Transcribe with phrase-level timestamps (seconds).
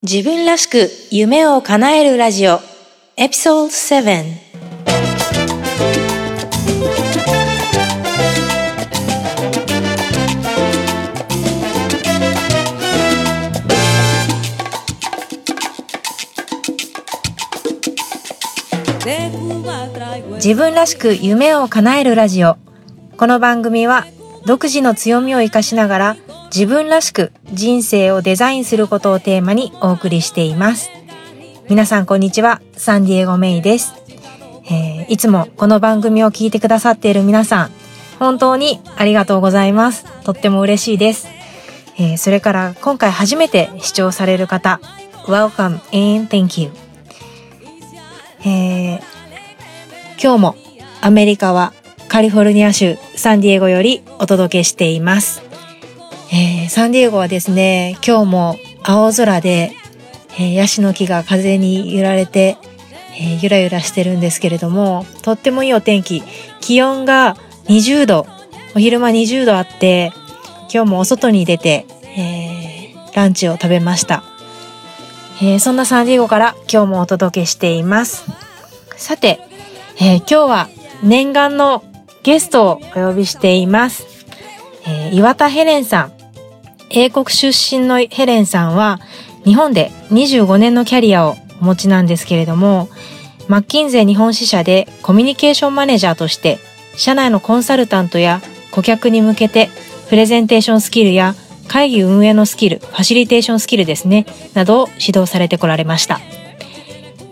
[0.00, 2.60] 自分らしく夢を叶えるラジオ
[3.16, 4.38] エピソード7
[20.34, 22.56] 自分らしく夢を叶えるラジオ。
[23.16, 24.06] この番組は
[24.46, 26.16] 独自の強みを生かしながら
[26.54, 30.90] 自分らしく人生をデザインすることをテーマにお送りしています。
[31.68, 33.94] 皆さんこんにちは、サンディエゴメイです。
[34.70, 37.70] えーいつもこの番組を聞いてくださっている皆さん、
[38.18, 40.04] 本当にありがとうございます。
[40.24, 41.28] とっても嬉しいです。
[41.98, 44.80] えーそれから今回初めて視聴される方、
[45.26, 45.80] Welcome
[46.16, 46.70] and Thank you。
[48.40, 49.00] えー
[50.20, 50.56] 今日も
[51.00, 51.72] アメリカは
[52.08, 55.47] カリフォルニア州サンディエゴよりお届けしています。
[56.32, 59.72] えーサンディエゴはですね、今日も青空で、
[60.38, 62.56] えーヤシの木が風に揺られて、
[63.18, 66.22] えーゆらゆらしてるんですけれども、とってもいいお天気。
[66.60, 68.26] 気温が20度、
[68.76, 70.12] お昼間20度あって、
[70.72, 74.22] 今日もお外に出て、えーランチを食べました。
[75.40, 78.24] えーそんなサンディエゴから今日もお届けしています。
[78.96, 79.40] さて、
[79.98, 80.68] えー今日は
[81.02, 81.82] 念願の
[82.22, 84.06] ゲストをお呼びしています。
[84.86, 86.17] えー岩田ヘレンさん。
[86.90, 89.00] 英国出身のヘレンさんは、
[89.44, 92.88] 日本で25年のキャリアをお持ちなんですけれども、
[93.48, 96.58] マッキンゼ日本支社でコミュニケーションマネージャーとして、
[96.96, 98.40] 社内のコンサルタントや
[98.72, 99.70] 顧客に向けて、
[100.08, 101.34] プレゼンテーションスキルや
[101.66, 106.20] 会議運営のスキル、ファシリテーションスキルですね、などを指導されてこられました。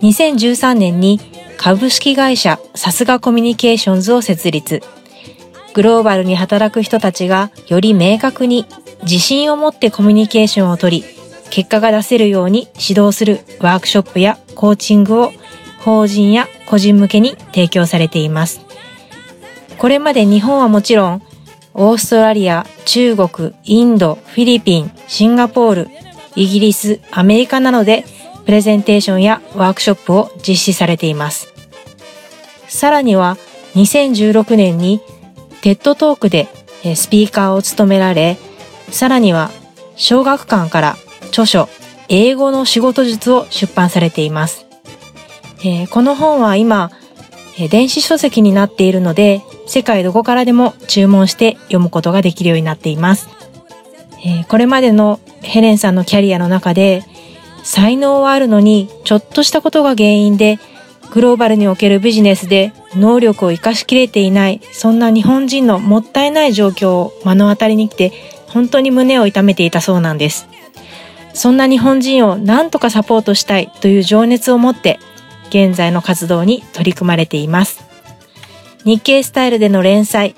[0.01, 1.19] 2013年に
[1.57, 4.81] 株式会社さすがコミュニケーションズを設立。
[5.73, 8.65] グローバルに働く人たちがより明確に
[9.03, 11.03] 自信を持ってコミュニケーションをとり、
[11.49, 15.31] 結果が出せるように指導するワークショップやコーチングを
[15.79, 18.61] 法人や個人向けに提供されています。
[19.77, 21.21] これまで日本はもちろん、
[21.73, 25.87] オーストラリア、中国、インド、フィリピン、シンガポール、
[26.35, 28.03] イギリス、アメリカなどで
[28.45, 31.53] プレゼンテーションやワークショップを実施されています。
[32.67, 33.37] さらには
[33.75, 35.01] 2016年に
[35.61, 36.47] テッドトークで
[36.95, 38.37] スピーカーを務められ、
[38.89, 39.51] さらには
[39.95, 40.97] 小学館から
[41.29, 41.69] 著書
[42.09, 44.65] 英語の仕事術を出版されています。
[45.59, 46.91] えーこの本は今、
[47.69, 53.27] 電子書籍になっているので、世界どこからでも注文して読むことができるようになっています。
[54.23, 57.03] えーこれまでのヘレンさんのキャリアの中で、
[57.63, 60.59] 才能はあるのに、ちょっとしたことが原因で、
[61.11, 68.13] グローバルにおけるビジネスで能力を活かしきれていない、そんな日本人のもったいない状況を目の当たりに来て、
[68.47, 70.47] 本当に胸を痛めていたそうなんです。
[71.33, 74.99] そんな日本人を何とかサポートしたいという情熱を持って、
[75.49, 77.85] 現在の活動に取り組まれています。
[78.83, 80.35] 日経スタイルでの連載、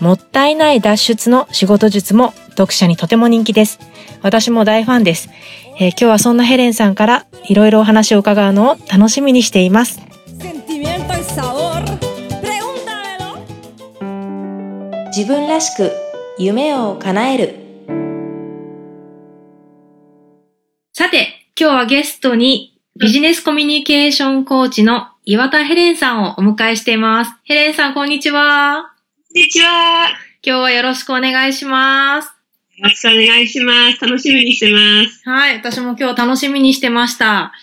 [0.00, 3.78] もったいない脱出の仕事術も読者にとても人気です。
[4.22, 5.30] 私も大ファンです。
[5.78, 10.00] えー今日はそんなヘレンさんからいろいろお話を伺うのを楽しみにしています。
[15.16, 16.05] 自分らしく
[16.38, 17.54] 夢を叶える
[20.92, 27.32] さて、今日はゲストにビジネスコミュニケーションコーチの岩田ヘレンさんをお迎えしています。
[27.44, 28.92] ヘレンさん、こんにちは。
[29.32, 30.08] こんにちは。
[30.42, 32.26] 今日はよろしくお願いします。
[32.76, 34.04] よろしくお願いします。
[34.04, 35.22] 楽しみにしてます。
[35.26, 37.54] はい、私も今日楽しみにしてました。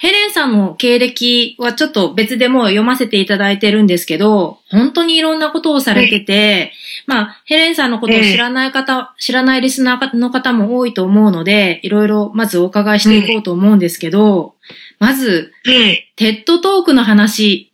[0.00, 6.72] ヘレンさんの経歴はちょっと別でもう読ませていただいてるんですけど、本当にいろんなことをされてて、
[7.08, 14.54] まあ、ヘレンさんのことを知らない方、知らないリスナーの方も多いと思うので、いろいろまずお伺いしていこうと思うんですけど、
[15.00, 16.12] まず、はい。
[16.14, 17.72] テッドトークの話、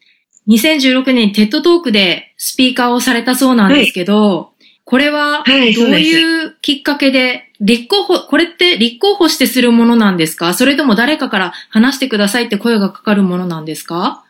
[0.49, 4.53] 2016年に TED Talk でスピーカーをされたそうなんですけど、
[4.85, 10.55] これはどういうきっかけで、立候補、これって立候補してするものなんですか？
[10.55, 14.21] それとも誰かから話してくださいって声がかかるものなんですか？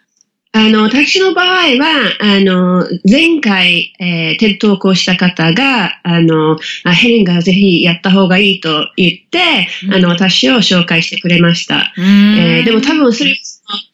[0.57, 9.95] あの、私の場合は、あの、前回、えー、 TED Talk をした方が、あの、あヘレンがぜひやった方がいいと言って、うん。
[9.95, 11.93] あの、私を紹介してくれました。
[11.99, 13.37] えーでも多分それ、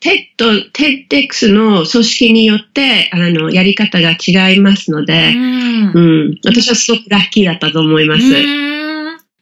[0.00, 5.92] テッド、テッデックスの組織によって、あの、やり方が違いますので、ん。
[5.94, 6.00] う
[6.32, 8.22] ん、私はすごくラッキーだったと思います。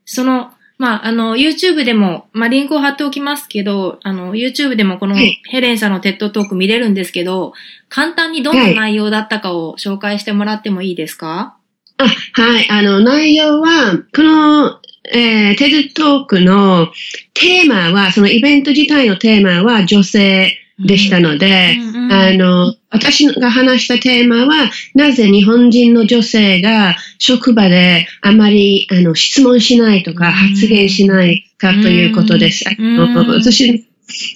[0.08, 7.52] その、まあ、あの、YouTube でも、まあ、リンクを貼っておきますけど、あの、YouTube でもこのはいヘレンさんの TED Talk 見れるんですけど、
[7.88, 11.56] 簡単にどんな内容だったかを紹介してもらってもいいですか、
[11.99, 12.06] あ、
[12.40, 12.70] はい。
[12.70, 14.81] あの、内容は、この、
[15.12, 16.88] えー、 TED Talk の
[17.34, 21.76] テーマは、そのイベント自体のテーマは女性でしたので、
[22.10, 32.64] あの、私が話したテーマは、なぜ日本人の女性が職場であまりあの質問しないとか発言しないかということです。
[32.69, 33.88] 私、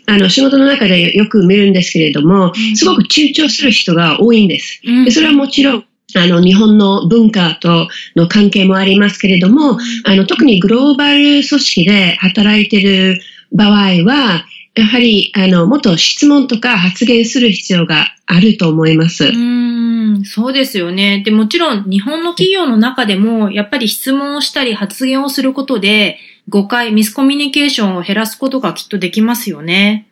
[0.07, 4.81] あの、仕事の中でよく見るんですけれどもうん、すごく躊躇する人が多いんです。
[4.85, 5.05] うん。
[5.05, 5.85] でそれはもちろん、
[6.15, 13.21] あの、日本の文化との関係もありますけれども、あの、特にグローバル組織で働いている
[13.53, 19.27] 場合は、やはり、あの、もっと質問とか発言する必要があると思います。
[19.27, 21.23] うん、そうですよね。
[21.25, 30.09] で、もちろん日本の企業の中でも、やっぱり質問をしたり発言をすることで、誤解、ミスコミュニケーションを減らすことがきっとできますよね。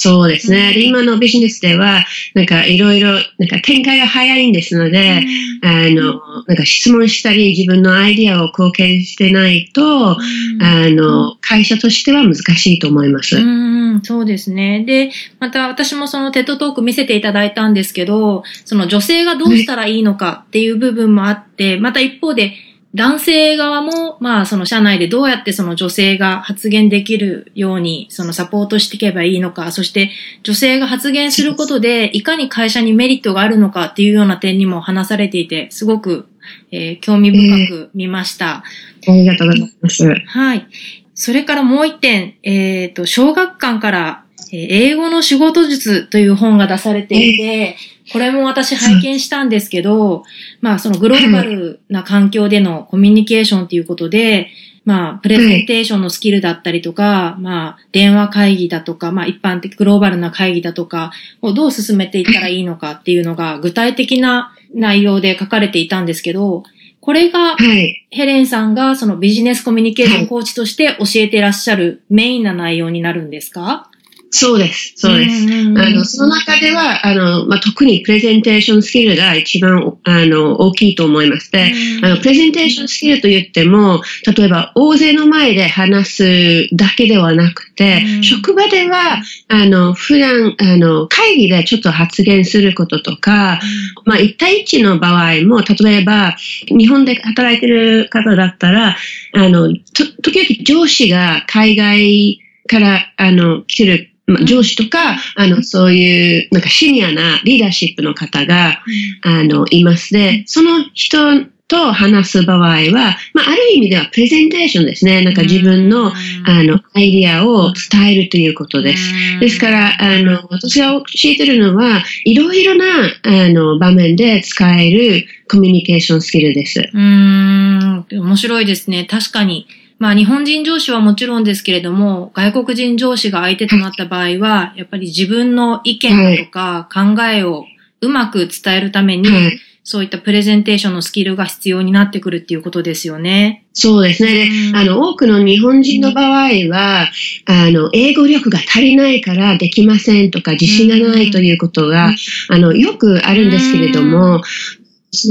[0.00, 0.68] そうですね。
[0.68, 2.04] うんで今のビジネスでは、
[2.34, 5.22] なんかいろいろ、なんか展開が早いんですので、
[5.62, 13.36] あの、なんか質問したり、自分のアイディアを貢献してないと、うんあの、会社としては難しいと思います。
[13.36, 14.84] うん、そうですね。
[14.84, 22.54] で、また私もそのテッドトーク見せていただいたんですけど、その女性がどうしたらいいのかっていう部分もあって、また一方で
[22.92, 30.10] 男性側も、まあその社内でどうやってその女性が発言できるように、そのサポートしていけばいいのか、そして
[30.42, 36.26] 女性が発言することで、いかに会社にメリットがあるのかっていうような点にも話されていて、すごく、
[36.72, 38.56] えー興味深く見ました。
[38.56, 38.64] あ
[39.06, 40.04] りがとうございます。
[40.26, 40.66] はい。
[41.14, 47.76] それからもう一点、えっ、と、小学館から、えー英語の仕事術という本が出されていて、
[48.12, 50.24] これも私拝見したんですけど、
[50.60, 54.48] まあそのグローバルな環境でのコミュニケーションということで、
[54.84, 61.12] まあプレゼンテーションのスキルだったりとか、まあ電話会議だとか、まあ一般的グローバルな会議だとか
[61.42, 66.64] をどう進めていったらいいのかっていうのが具体的な内容で書かれていたんですけど、
[67.00, 68.06] これがはい。
[68.10, 73.89] ヘレンさんがそのビジネスコミュニケーションコーチとして教えていらっしゃるメインな内容になるんですか？
[74.30, 74.92] そうです。
[74.96, 75.44] そうです。
[75.44, 81.50] んあの、その中では、あの、まあ、特にプレゼンテーションスキルが一番、あの、大きいと思います。
[81.50, 84.02] で、うんあの、プレゼンテーションスキルと言っても、
[84.36, 93.60] 例えば、大勢の前で話すだけではなくて、うん職場では、あの、普段、あの、会議でちょっと発言することとか、
[94.04, 96.36] まあ、1対1の場合も、例えば、
[96.68, 98.96] 日本で働いてる方だったら、
[99.32, 102.40] あの、と時々上司が海外
[102.70, 108.82] から、あの、来てる、まあ上司とか、あの、そういう、なんかシニアなリーダーシップの方が、
[109.22, 115.22] あの、いますで、その人と話す場合は、まあ、ある意味ではプレゼンテーションですね。
[115.22, 116.12] なんか自分の、
[116.44, 119.12] あの、アイディアを伝えるということです。
[119.40, 122.84] ですから、あの、私が教えてるのは、いろいろな、
[123.22, 126.80] あの、場面で使えるコミュニケーションスキルです。
[126.92, 129.04] うーん、面白いですね。
[129.04, 129.66] 確かに。
[130.00, 137.66] まあ日本人上司はもちろんですけれども、外国人上司が相手となった場合は、やっぱり自分の意見だとか考えを
[138.00, 139.60] うまく伝えるために、はい。
[139.82, 143.64] そういったプレゼンテーションのスキルが必要になってくるっていうことですよね。
[143.72, 144.48] そうですね。
[144.50, 147.08] うんで、あの、多くの日本人の場合は、
[147.46, 152.14] あの、英語力が足りないからできませんとか、自信がないということが、
[152.48, 154.42] あの、よくあるんですけれども、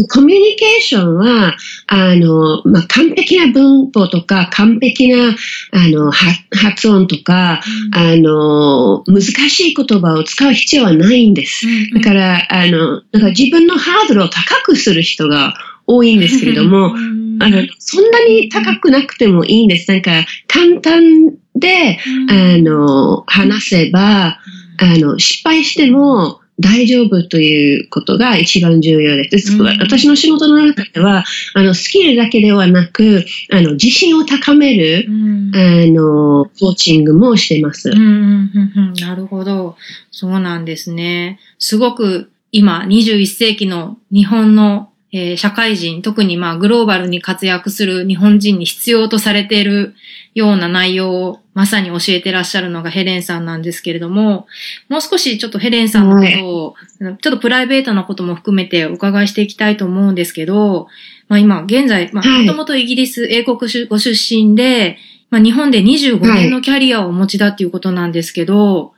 [0.10, 1.56] コミュニケーションは、
[1.88, 5.36] あの、まあ、完璧な文法とか、完璧な、
[5.72, 6.14] あの、は
[6.52, 7.62] 発音とか、
[7.94, 11.66] あの、難しい言葉を使う必要はないんです。
[11.94, 15.54] だから、あの、なんか自分のハードルを高くする人が
[15.88, 19.90] 多いんですけれども、うんあの、そんなに高くなくてもいいんです。
[19.90, 20.12] なんか、
[20.48, 21.98] 簡単で、
[22.30, 24.40] あの、話せば、
[24.78, 29.54] あの、失敗しても大丈夫ということが一番重要です。
[29.54, 31.24] うん私の仕事の中では、
[31.54, 37.90] あの、スキルだけではなく、あの、自信を高める、うんあの、コーチングもしています。
[37.90, 39.78] うんなるほど。
[40.12, 41.40] そうなんですね。
[41.60, 49.96] すごく今21世紀の日本の、えー社会人、特にまあグローバルに活躍する日本人に必要とされている
[50.36, 54.48] ような内容をまさに教えてらっしゃるのがヘレンさんなんですけれども、
[54.88, 60.88] もう少しちょっとヘレンさんのことを、ちょっとプライベートなことも含めてお伺いしていきたいと思うんですけど、
[61.28, 62.46] まあ今現在、まあはい。
[62.46, 63.58] もともとイギリス英国
[63.90, 65.00] ご出身で、
[65.32, 68.94] まあ日本で25年のキャリアをお持ちだっていうことなんですけど、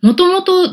[0.00, 0.72] もともと。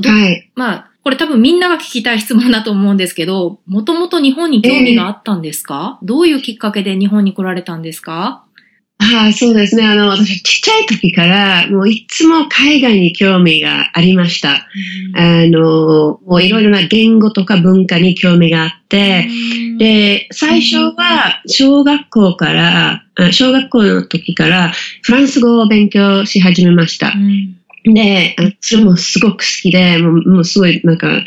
[0.55, 8.45] まあ、これ多分みんなが聞きたい質問だと思うんですけど、もともと日本に興味があったんですか、どういうきっかけで日本に来られたんですか？
[8.99, 9.85] ああ、そうですね。
[9.85, 14.67] あの、私、ちっちゃい時から、もういつも海外に興味がありました。
[15.15, 19.27] あの、もういろいろな言語とか文化に興味があって、
[19.77, 24.71] で、最初は小学校から、あ小学校の時から
[25.03, 27.89] フランス語を勉強し始めましたう。
[27.89, 31.23] んで、あそれもすごく好きで、もうもうすごいなんか、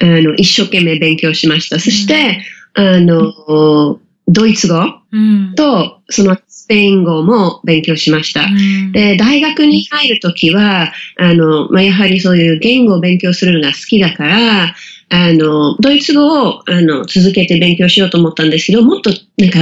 [0.00, 1.80] あの、一生懸命勉強しました。
[1.80, 2.40] そして、
[2.74, 3.98] あの、
[4.28, 4.74] ドイツ語
[5.10, 5.54] うん。
[5.54, 8.42] と、そのスペイン語も勉強しました。
[8.42, 8.92] うん。
[8.92, 14.74] で、大学に入るときは、あの、まあ、やはりそういう言語を勉強するのが好きだから、
[15.10, 19.60] あの、ドイツ語を、あの、続けて勉強しようと思ったんですけど、もっと、なんか、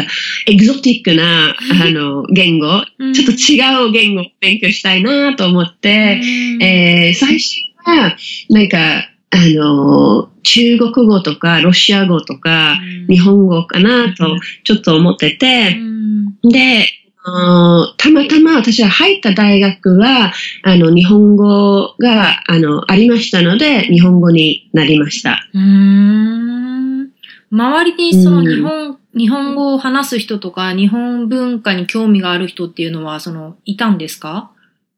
[0.48, 2.66] エキゾティックな、あの、言語、
[2.98, 3.14] うん。
[3.14, 6.20] ちょっと違う言語を勉強したいなと思って、
[6.60, 8.16] えー最初は、
[8.50, 16.48] なんか、あの、中国語とか、ロシア語とか、日本語かなと、ちょっと思ってて、うん。
[16.48, 16.86] で、
[17.28, 25.48] あのたまたま私は入った大学は、あの、日本語が、あの、ありましたので、日本語になりました。
[25.52, 27.08] うーん。
[27.50, 34.50] 周りにその日本、日本語を話す人とか、日本文化に興味がある人っていうのは、その、いたんですか？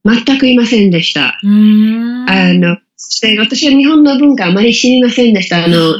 [0.05, 1.39] 全くいませんでした。
[1.43, 2.31] うーん。
[2.31, 5.65] あの、そして私は日本の文化あまり知りませんでした。
[5.65, 5.95] あの、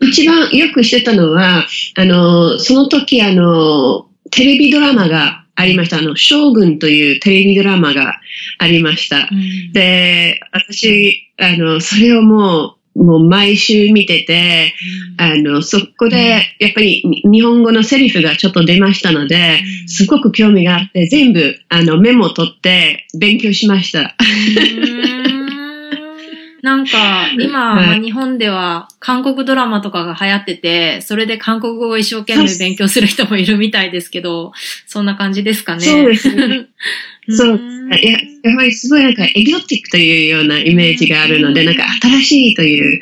[0.00, 5.98] 一番よくしてたのは、あの、その時あの、テレビドラマがありました。
[5.98, 8.20] あの、将軍というテレビドラマが
[8.58, 9.28] ありました。
[9.32, 14.74] うん、で、私、あの、それをもう、もう毎週見てて、
[15.16, 24.16] あの、そこで、やっぱりに日本語のセリフがちょっと出ましたので、すごく興味があって、全部、あの、メモを取って勉強しました。
[26.62, 34.52] なんか、今、日本では韓国ドラマとかが流行ってて、それで韓国語を一生懸命勉強する人もいるみたいですけど、
[34.86, 35.80] そんな感じですかね。
[35.82, 36.34] そうです。
[36.34, 36.66] ね。
[37.30, 37.52] そう。
[37.54, 37.94] うん。
[37.94, 43.00] いや、やっぱりすごいなんかエキゾティックというようなイメージがあるので、なんか新しいとい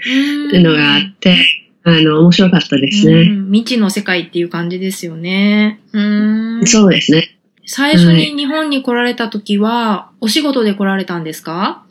[0.56, 1.36] うのがあって、
[1.84, 3.24] あの、面白かったですうね。
[3.28, 5.80] ん未知の世界っていう感じですよね。
[5.92, 6.66] うーん。
[6.66, 7.34] そうですね。
[7.70, 11.82] 最初に日本に来られた時は、お仕事で来られたんですか？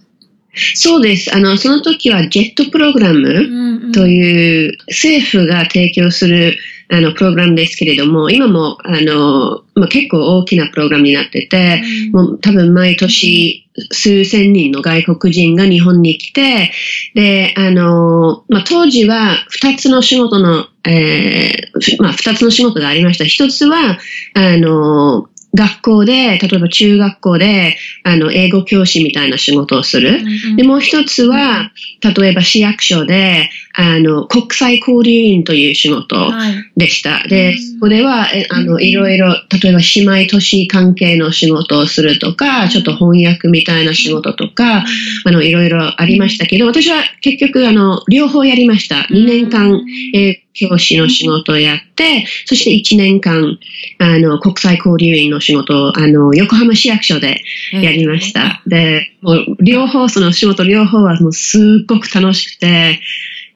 [0.76, 1.36] そうです。
[1.36, 6.58] あの、その時はジェットプログラム、うんという政府が提供する
[6.90, 16.72] あのプログラムですけれども、今もあの、まあ、結構大きなプログラムになってて、もう多分毎年数千人の外国人が日本に来て、
[17.14, 23.26] で、あの、まあ、当時は二つの仕事の、えーまあ、二つの仕事がありました。
[23.26, 24.00] 一つは、
[24.34, 30.22] あの、学校で、例えば中学校で、あの、英語教師みたいな仕事をする。
[30.56, 36.54] で、もう一つは、例えば市役所で、あの、国際交流員という仕事はい。
[36.76, 37.24] でした。
[37.26, 39.30] うで、んそこでは、えあの、いろいろ、
[39.62, 44.86] 例えば姉妹都市関係の仕事をするとか、ちょっと翻訳みたいな仕事とか、
[45.26, 49.08] あの、いろいろありましたけど、私は結局、あの、両方やりました。
[49.12, 49.82] 2年間、
[50.14, 53.60] 英語教師の仕事をやって、そして1年間、
[54.00, 58.64] あの、国際交流員の仕事を、あの、横浜市役所でやりました。
[58.66, 63.00] で、もう両方、その仕事両方はもうすっごく楽しくて、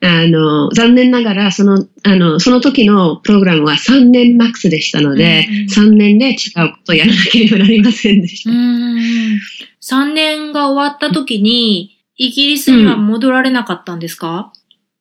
[0.04, 8.50] あの、残念ながら、その、あの、その時のプログラムは3年マックスでしたので、うんうん3年で違うことをやらなければなりませんでした。
[8.50, 9.40] うーん。
[9.82, 14.52] 3年が終わった時に、イギリスには戻られなかったんですか？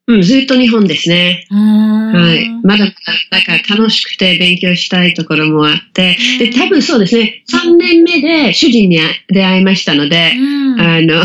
[0.06, 1.46] うん、ずっと日本ですね。
[1.50, 2.49] はい。
[2.64, 2.92] まだまだ、
[3.30, 11.22] だから楽しくて勉強したいところもあって、で、多分そうですね、3年目で主人に出会いましたので、うんあの、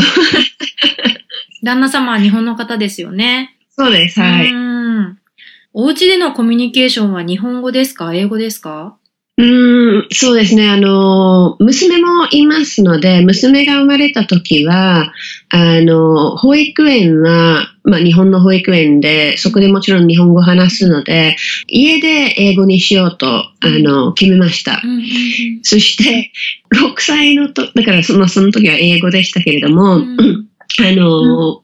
[1.66, 3.56] 旦那様は日本の方ですよね。
[3.70, 4.50] そうです、はい。
[4.50, 5.18] うん。
[5.74, 8.14] お家でのコミュニケーションは日本語ですか？
[8.14, 8.96] 英語ですか？
[9.38, 10.70] うーん、そうですね。
[10.70, 15.12] あの、娘もいますので、娘が生まれた時は、
[15.50, 24.80] あの、保育園は、まあ日本の保育園で、そこでもちろん日本語を話すので、家で英語にしようと、あの、決めました。
[25.60, 26.32] そして、
[26.74, 30.46] 6歳のと、だからそのその時は英語でしたけれども、うん
[30.80, 31.62] あの、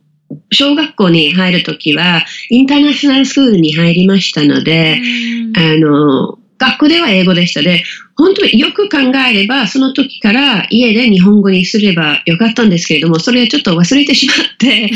[0.51, 5.59] 小学校に入るときは、インターナショナルスクールに入りましたので、うん。
[5.59, 7.61] あの、学校では英語でした。
[7.61, 7.83] で、
[8.17, 14.91] 本当によく考えれば、その時から家で日本語にすればよかったんですけれども、それはちょっと忘れてしまって、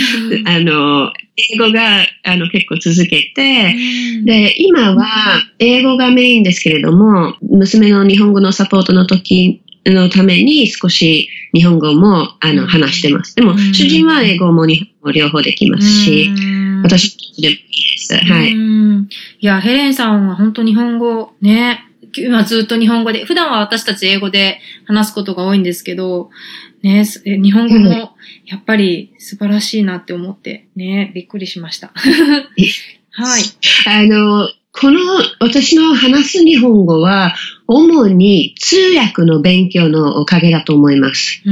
[0.47, 1.13] あの、
[1.53, 3.75] 英語があの結構続けて、
[4.25, 13.35] で、今は英語がメインですけれども、娘の日本語のサポートの時のために少し日本語もあのうん話してます。
[13.37, 18.15] でも、うん主人は英語も日本語両方できますし、うん私でもいいです。
[18.15, 18.53] はい。
[18.53, 19.09] うん
[19.41, 26.31] いや、ヘレンさんは本当日本語ね、今ずっと日本語で、普段は私たち英語で話すことが多いんですけど、
[26.83, 28.17] ね、日本語も
[28.47, 31.93] やっぱり素晴らしいなって思って、ね、びっくりしました。
[33.13, 33.43] はい。
[33.87, 34.49] あの、
[34.79, 35.01] この
[35.41, 37.35] 私の話す日本語は、
[37.67, 41.43] 主に通訳の勉強のおかげだと思います。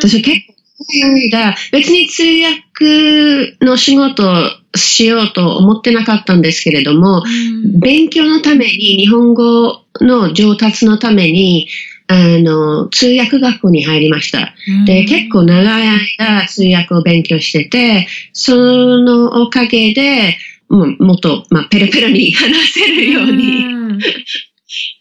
[0.00, 0.54] 私は結構
[1.02, 4.34] 長い間、別に通訳の仕事を
[4.76, 11.68] しようと思ってなかったんですけれども、うん勉強のために、日本語の上達のために、
[12.06, 14.54] あの、通訳学校に入りました。
[14.84, 20.36] で、結構長い間通訳を勉強してて、そのおかげで、
[20.70, 23.64] もうもっと、まあ、ペラペラに話せるように。
[23.64, 23.98] ん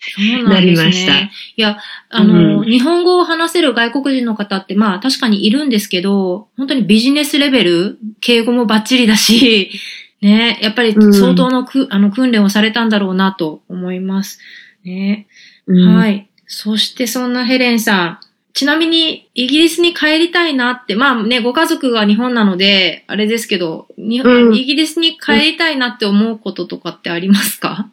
[0.02, 1.78] そうなねりましたいや、
[2.10, 9.72] あの、うん日本語を話せる外国人の方って、まあ確かにいるんですけど、本当にビジネスレベル、敬語もバッチリだし、
[10.22, 14.40] ね、やっぱりうん相当のく、あの訓練をされたんだろうなと思います。
[14.84, 15.28] ね。
[15.68, 16.28] うんはい。
[16.48, 18.20] そしてそんなヘレンさん。
[18.53, 24.56] ちなみに、イギリスに帰りたいなって、まあね、ご家族が日本なので、あれですけど、にうん。
[24.56, 27.89] イギリスに帰りたいなって思うこととかってありますか、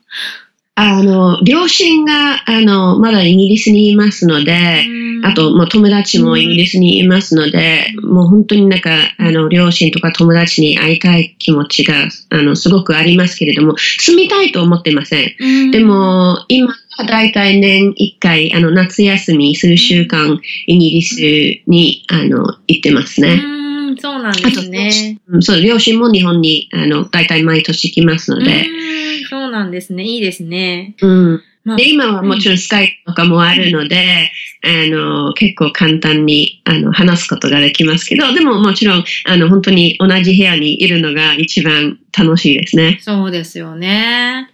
[0.78, 4.86] あの、両親が、あの、まだイギリスにいますので、
[5.22, 15.34] あと、まあ、友達もイギリスにいますので、もう本当になんか、あの、両親とか友達に会いたい気持ちが、あの、すごくありますけれども、住みたいと思ってません。
[15.40, 23.40] うんで、も、今はだいたい年一回、あの、夏休み数週間、イギリスに、あの、行ってますね。
[23.96, 25.18] うん、そうなんですね。
[25.28, 30.04] うんそう、両親も日本に、あの、だいたい毎年来ますので、うん、そうなんですね。
[30.04, 30.94] いいですね。
[31.00, 31.42] うん。
[31.64, 34.30] まあで、今はもちろんスカイプとかもあるので、
[34.62, 42.98] あの、結構簡単に、あの、話すことができますけど、でももちろん、あの、本当に同じ部屋にいるのが一番楽しいですね。
[43.02, 44.48] そうですよね。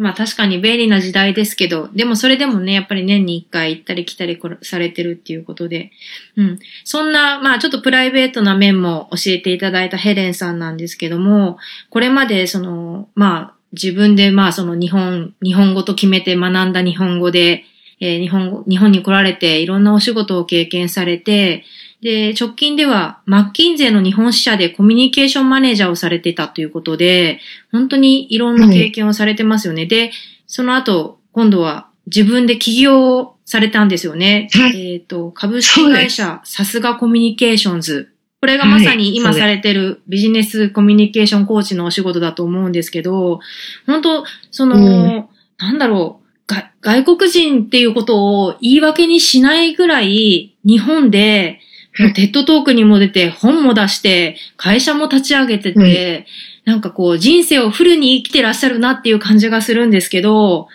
[0.00, 5.90] まあ確かに便利な時代ですけど、でもそれでもね、やっぱり年に一回行ったり来たりされてるっていうことで、
[6.36, 6.58] うん。
[6.84, 11.58] そんな、まあちょっとプライベートな面も教えていただいたヘレンさんなんですけども、
[11.90, 17.64] これまでその、まあ自分でまあその日本、日本語と決めて学んだ日本語で、
[18.00, 21.64] えー日本語、日本に来られていろんなお仕事を経験されて、
[22.02, 27.40] で、直近では、マッキンゼーの日本支社でコミュニケーションマネージャーをされてたということで、
[27.72, 29.86] 本当にいろんな経験をされてますよね。
[29.86, 30.12] で、
[30.46, 34.48] その後、今度は自分で起業をされたんですよね。
[34.52, 38.12] はいえっ、と、株式会社さすがコミュニケーションズ。
[38.40, 43.40] これがまさに今されてるビジネスコミュニケーションコーチのお仕事だと思うんですけど、
[43.86, 51.60] 本当その、うんなんだろう、が外国人っていうことを言い訳にしないぐらい、日本で、
[51.98, 56.26] もうテッドトークにも出て、本も出して、会社も立ち上げてて、
[56.64, 60.68] なんかこう、人生をフルに生きてらっしゃるなっていう感じがするんですけど、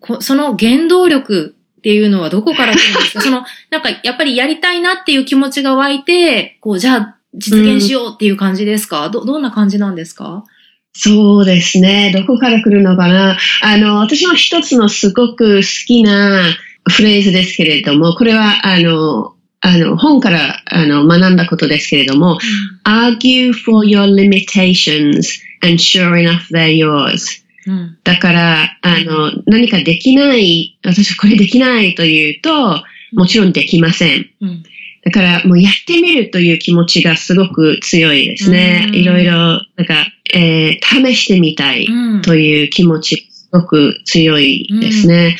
[0.00, 3.20] こその原動力っていうのはどこから来るんですか？
[3.22, 10.44] その、なんかやっぱりやりたいなっていう気持ちが湧いて、こう、じゃあ実現しようっていう感じですか、ど、どんな感じなんですか？
[10.92, 12.12] そうですね。
[12.14, 13.38] どこから来るのかな？
[13.62, 16.42] あの、私の一つのすごく好きな
[16.90, 22.38] フレーズですけれども、これは、あの、あの、本からあの学んだことですけれども、
[22.84, 27.42] argue for your limitations and sure enough they're yours.
[27.66, 27.98] うん。
[28.02, 34.30] だから、あの、何かできない、私はこれできないというと、もちろんできません。
[34.40, 34.62] うん。
[35.04, 38.90] だから、もうやってみるという気持ちがすごく強いですねう。
[38.92, 42.22] んいろいろ、なんか、えー試してみたいうん。
[42.22, 45.36] という気持ち、すごく強いですね。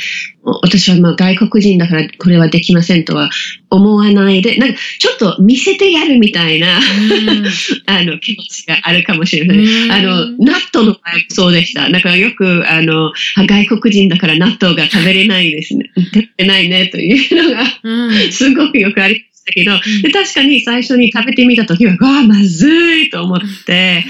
[0.63, 3.31] 私はまあ外国人だからこれはできませんとは
[3.71, 6.79] 思わないで、なんかちょっと見せてやるみたいな、
[7.87, 9.59] あの気持ちがあるかもしれない。
[9.59, 11.91] うんあの、納豆の場合そうでした。
[11.91, 15.91] だからよく、あの、あ外国人だから納豆が食べれないですね。
[15.97, 18.33] 食べれないねというのが、うん。
[18.33, 24.05] すごくよくありましたけど、んで確かに最初に食べてみたときは、わあ、まずいと思って、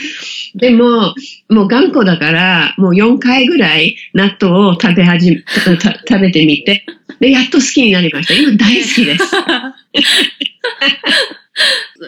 [0.55, 1.15] でも、
[1.49, 5.43] もう頑固だから、もう4回ぐらい納豆を食べ始め、
[5.77, 6.87] た食べてみて、
[7.21, 8.35] で、やっと好きになりました。
[8.35, 9.25] 今大好きです。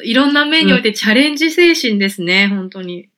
[0.04, 3.08] いろんな面においてチャレンジ精神ですね、本当に。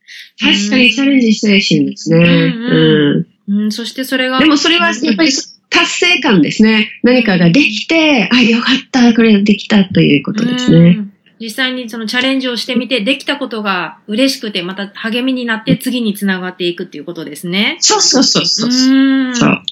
[0.40, 2.16] 確かにチャレンジ精神ですね。
[2.16, 4.38] うんうんうん、そしてそれが。
[4.38, 5.32] でもそれはやっぱり
[5.70, 7.00] 達成感ですね。
[7.02, 10.98] 何かができて、あ、よかった、これできたということですね。
[11.42, 17.76] うん実際にそのチャレンジをしてみて、できたことが嬉しくて、また励みになって次につながっていくっていうことですね。
[17.80, 18.70] そうそうそうそう。
[18.70, 19.62] うんそう。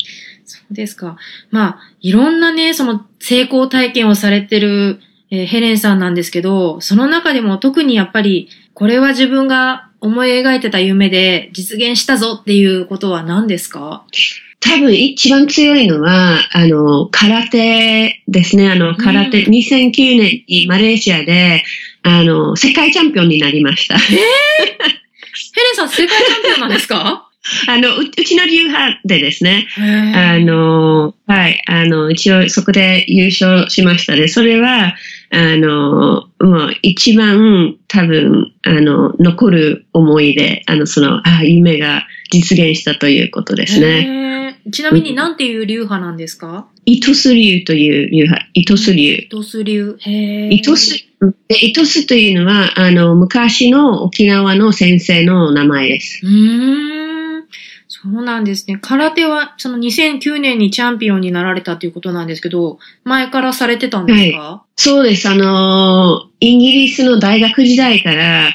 [0.44, 1.16] そうですか。
[1.50, 14.04] まあ、いろんなね、その成功体験をされてる、えーヘレンさんなんですけど、その中でも特にやっぱり、これは自分が思い描いてた夢で実現したぞっていうことは何ですか？
[14.60, 18.70] 多分一番強いのは、あの、空手ですね。
[18.70, 21.64] あの、空手、2009年にマレーシアで、
[22.02, 23.98] あの、世界チャンピオンになりました。
[23.98, 24.22] ヘレ
[25.72, 27.26] ンさん、世界チャンピオンなんですか？
[27.68, 29.66] あの、ううちの流派でですね、
[30.14, 34.28] ああの、はい、あの、一応そこで優勝しましたね。
[34.28, 34.94] それは、
[35.30, 44.58] あの、もう一番多分、あの、残る思い出、あの、その、あ夢が実現したということですね。
[44.72, 46.68] ちなみに何ていう流派なんですか？
[46.84, 49.14] イトス流という流派、イトス流。
[49.14, 49.96] イトス流。
[50.00, 51.06] へーイトス、
[51.48, 56.20] でイトスというのは、あの、昔の沖縄の先生の名前です。
[56.24, 57.09] うーん。
[58.02, 58.78] そうなんですね。
[58.80, 65.28] 空手は、その2009年にチャンピオンになられたということなんですけど、前からされてたんですか、そうです。
[65.28, 68.52] あの、イギリスの大学時代から、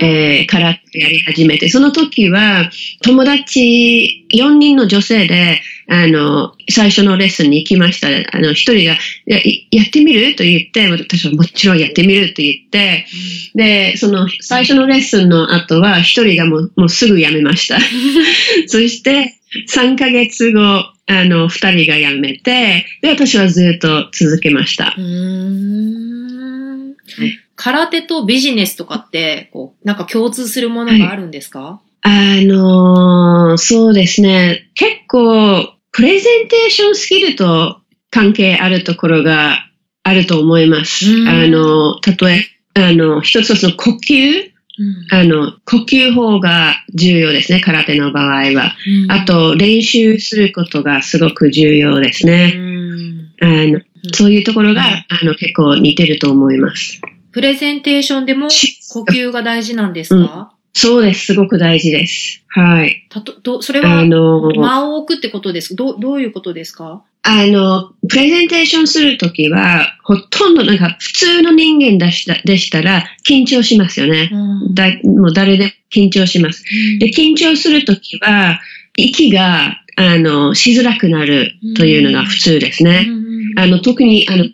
[0.00, 2.70] えー、空手やり始めて、その時は
[3.02, 8.08] 友達4人の女性で、あの、最初のレッスンに行きました。
[8.08, 9.38] あの、一人が、や
[9.70, 10.34] やってみる？
[10.36, 13.06] と言って、私はもちろんやってみると言って、
[13.54, 17.78] で、その最初のレッスンの後は一人がもうもうすぐ辞めました。
[18.66, 19.34] そして、
[19.68, 20.60] 3ヶ月後、
[21.06, 25.00] あの、二人が辞めて、で、私はずっと続けましたう。
[25.00, 32.08] ーんはい空手とビジネスとかって、こう、なんか共通するものがあるんですか、あ
[32.42, 34.68] のーそうですね。
[34.74, 37.80] 結構、プレゼンテーションスキルと
[38.10, 39.70] 関係あるところが
[40.02, 41.08] あると思います。
[41.08, 41.28] うん。
[41.28, 45.16] あの、例え、あの、一つの呼吸、うん。
[45.16, 48.74] あの、呼吸法が重要ですね、空手の場合は。
[49.08, 52.48] あ、と、練習することがすごく重要ですうね。
[52.48, 53.30] ん。
[53.40, 53.80] あの
[54.12, 57.00] そういうところが、あの、結構似てると思います。
[57.30, 58.48] プレゼンテーションでも
[58.92, 62.42] 呼吸が大事なんですか、そうです、すごく大事です。
[62.48, 63.06] はい。
[63.08, 67.02] たとどそれはあの、間を置くってことですどうどういうことですか？
[67.22, 74.28] あの、プレゼンテーションするときは、ほとんどなんか普通の人間でしたでしたら緊張しますよね。
[74.30, 76.64] うんだもう誰でも緊張します。
[76.98, 78.60] で、緊張するときは、
[78.96, 83.08] 息が、あの、しづらくなるというのが普通ですね。
[83.56, 84.44] あの、特に、あの、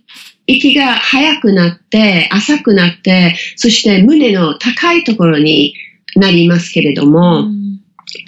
[0.46, 5.74] 息が速くなって、浅くなって、そして胸の高いところに
[6.16, 7.48] なりますけれども、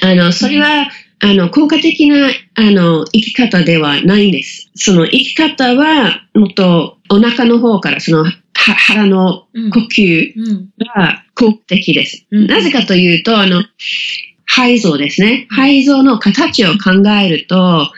[0.03, 0.89] あの、それは、
[1.21, 4.71] あの、効果的な、あの、生き方ではないんです。
[4.75, 12.27] その生き方は、もっとお腹の方から、その、は腹の呼吸うんが効果的です。
[12.31, 13.63] うんなぜかというと、あの、
[14.47, 15.47] 肺臓ですね。
[15.51, 17.91] 肺臓の形を考えると、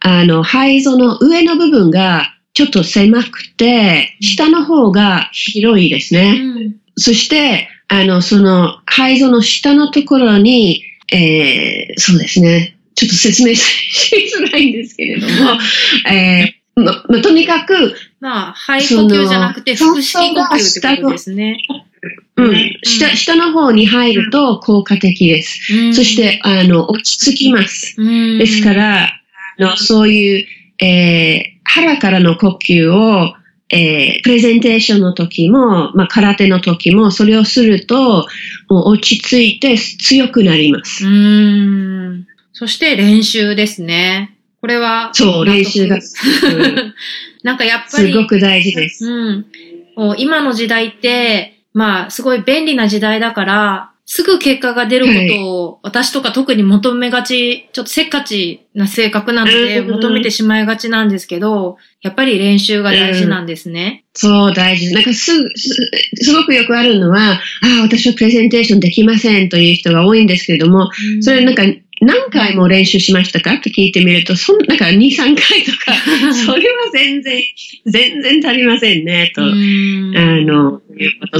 [0.00, 6.40] あの、肺臓の上の部分がちょっと狭くて、下の方が広いですね。
[6.40, 12.76] うんそして、あの、その、肺臓の下のところに、えー、そうですね。
[12.94, 15.58] ちょっと説明しづらいんですけれども、
[16.10, 21.58] えーま、まとにかく、まあ、肺呼吸じゃなくて、腹式呼吸ってことですね。
[22.36, 25.74] うん、下、下の方に入ると効果的です。
[25.74, 27.94] うんそし、て、あの、落ち着きます。
[27.98, 29.20] うんですか、ら、あ
[29.58, 30.46] のそういう、
[30.84, 33.34] えー腹からの呼吸を、
[33.70, 38.26] えープレゼンテーションの時も、まあ、空手の時も、それをすると、
[38.68, 41.06] もう落ち着いて強くなります。
[41.06, 42.26] うん。
[42.52, 44.36] そして練習ですね。
[44.60, 45.98] これは、そう、練習が
[47.44, 49.06] なんかやっぱり、すごく大事です。
[49.06, 49.46] うん。
[49.96, 64.06] もう今の時代って、まあ、すごい便利な時代だから、すぐ結果が出ることを、私とか特に求めがち、ちょっとせっかちな性格なので、うん求めてしまいがちなんですけど、やっぱり練習が大事なんですね。
[64.14, 64.94] そう、大事。
[64.94, 67.38] なんかすぐ、すすごくよくあるのは、あ
[67.80, 70.90] あ、私はプレゼンテーションできませんという人が多いんですけれども、
[71.20, 71.64] それなんか
[72.00, 73.58] 何回も練習しましたか？
[73.58, 75.92] と聞いてみると、そんなんか2、3回とか、
[76.32, 77.42] それは全然、
[77.86, 79.42] 全然足りませんね、と。
[79.42, 80.80] うんあの。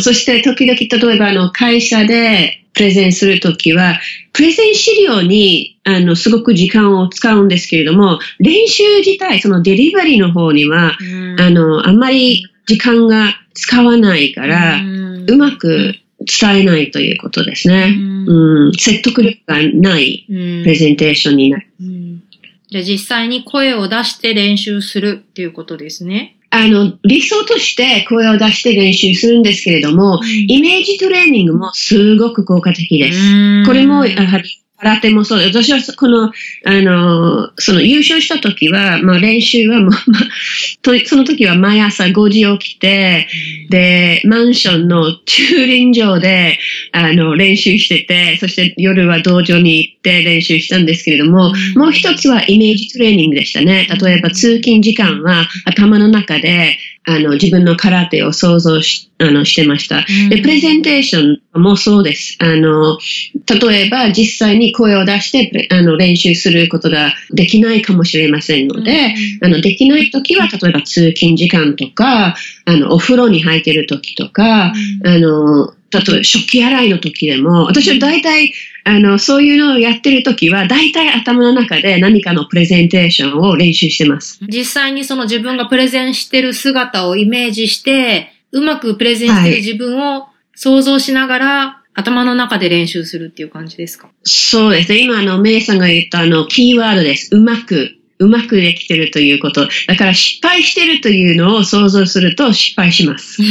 [0.01, 4.01] そして、時々、例えば、あの、会社でプレゼンするときは、
[4.33, 11.05] プレゼン資料に、あの、すごく時間を使うんですけれども、練習自体、そのデリバリーの方には、う
[11.37, 14.81] んあの、あんまり時間が使わないから、
[15.27, 15.95] うまく
[16.29, 17.95] 伝えないということですね。
[17.97, 21.67] うん、説得力がないうんプレゼンテーションになる。
[21.81, 22.23] うん
[22.71, 26.37] じゃあ実際に声を出して練習するっていうことですね。
[26.51, 33.65] あの、理想として声を出して練習するんですけれども、イメージトレーニングもすごく効果的です。
[33.65, 36.31] これもやはり空手もそうで、私はこの、
[36.65, 40.29] あの、その優勝した時は、まあ練習はもう、 まあ、
[40.83, 43.27] とその時は毎朝5時起きて、
[43.71, 46.59] で、マンションの駐輪場で、
[46.93, 53.89] あの、練習してて、そして夜は道場に行って練習したんですけれども、うんもう一つはイメージトレーニングでしたね。
[54.01, 56.79] 例えば通勤時間は頭の中で、
[57.09, 60.05] あの、自分の空手を想像し、あの、してました。
[60.29, 62.37] で、プレゼンテーションもそうです。
[62.41, 62.99] あの、
[63.47, 78.53] 例えば実際に声を出してあの練習することができないかもしれませんので、あの、できないときは、例えば通勤時間とか、あの、お風呂に入ってるときとか、あの、例えば食器洗いの時でも、私は大体、
[78.85, 84.39] あの、そういうのをやってる時は、大体頭の中で何かのプレゼンテーションを練習してます。
[84.47, 94.09] 実際にその自分がプレゼンしてる姿をイメージして、うまくプレゼンしてる自分を想像しながら、頭の中で練習するっていう感じですか？
[94.23, 94.99] そうですね。
[94.99, 97.35] 今、あの、メイさんが言ったあの、キーワードです。
[97.35, 99.69] うまく、うまくできてるということ。
[99.87, 103.43] だから失敗してるというのを想像すると失敗します。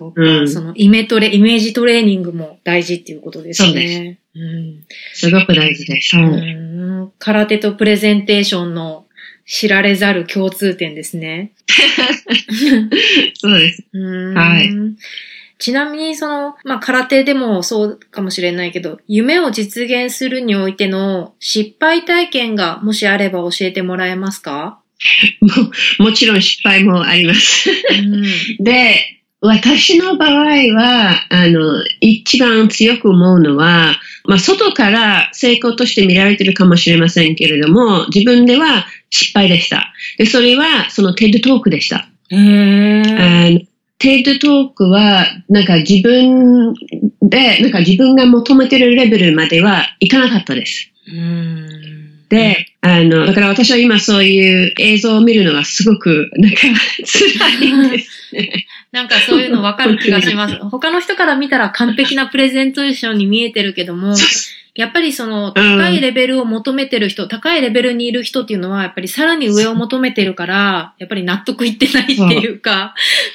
[0.00, 3.68] そうか、うんそのイメトレ、イメージトレーニングも大事っていうことですね。
[3.68, 6.16] そうですうんすごく大事です。
[6.16, 6.24] はい。
[6.24, 9.04] うん空手とプレゼンテーションの
[9.46, 11.52] 知られざる共通点ですね。
[13.34, 13.84] そうです。
[13.92, 14.70] うんはい
[15.58, 24.80] ちなみに、その、まあ、空手でもそうかもしれないけど、夢を実現するにおいての失敗体験がもしあれば教えてもらえますか？
[25.98, 27.70] も もちろん失敗もあります。
[27.70, 28.64] うん。
[28.64, 39.92] で、私の場合は、あの、一番強く思うのは、まあ、外から成功として見られてるかもしれませんけれども、自分では失敗でした。
[40.18, 42.08] で、それは、そのテッドトークでした。
[42.28, 43.66] へー。
[43.98, 46.74] TED Talk は、なんか自分
[47.22, 50.90] で、なんか自分が求めてるレベルまではいかなかったです。
[52.30, 52.38] うん。
[52.38, 56.58] で、あの、だから私は今そういう映像を見るのがすごく、なんか
[57.04, 58.66] 辛いんですね。
[58.92, 60.56] なんかそういうの分かる気がします。
[60.56, 64.14] 他の人から見たら完璧なプレゼンテーションに見えてるけども、
[64.74, 72.94] やっぱりその高いレベルを求めてる人、高いレベルにいる人っていうのは、やっぱりさらに上を求めてるから、やっぱり納得いってないっていうか、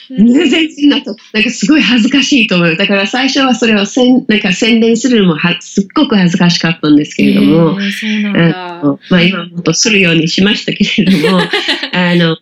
[0.10, 2.76] 全然なんか、なんかすごい恥ずかしいと思う。
[2.78, 8.84] だから最初はそれをせんなんか宣伝するのもはすっごく恥ずかしかったんですけれども、そうなんあだ。
[8.84, 11.40] のまあ今もっとするようにしましたけれども、
[11.92, 12.38] あの、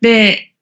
[0.00, 0.52] で、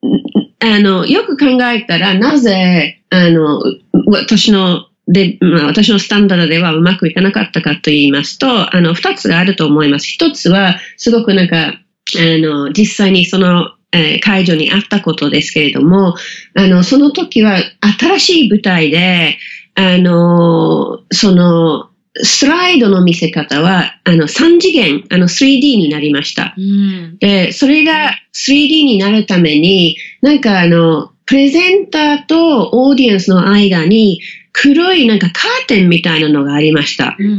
[0.61, 3.61] あの、よく考えたら、なぜ、あの、
[4.07, 10.07] 私の、で、まあ、私のスタンダードではうまくいかなかったかと言いますと、あの、二つがあると思います。
[10.07, 11.79] 一つは、すごくなんか、あ
[12.15, 16.15] の、実際にその、えー会場にあったことですけれども、
[16.55, 17.59] あの、その時は
[17.99, 19.37] 新しい舞台で、
[19.75, 26.55] あの、その、スライドの見せ方は、あの、3次元、あの、3D になりました。
[26.57, 27.19] うん。
[27.19, 34.21] で、それが 3D になるために、なんかあの、プレゼンターとオーディエンスの間に
[34.53, 37.17] 黒いなんかカーテンみたいなのがありました。
[37.19, 37.37] うんうんう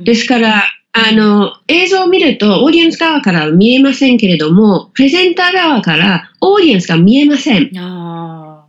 [0.00, 0.04] ん。
[0.04, 7.70] ですから、あの、映像を見るとオーディエンス側からは見えませんけれども、プレゼンター側からオーディエンスが見えません。
[7.78, 8.66] あ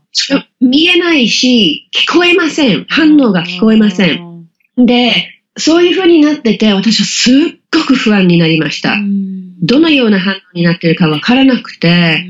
[0.62, 2.86] 見えないし、聞こえません。
[2.88, 4.46] 反応が聞こえません。
[4.82, 4.86] ん。
[4.86, 8.94] で、そういう風になってて、私はすっごく不安になりました。
[8.94, 12.26] うんどのような反応になってるかわからなくて、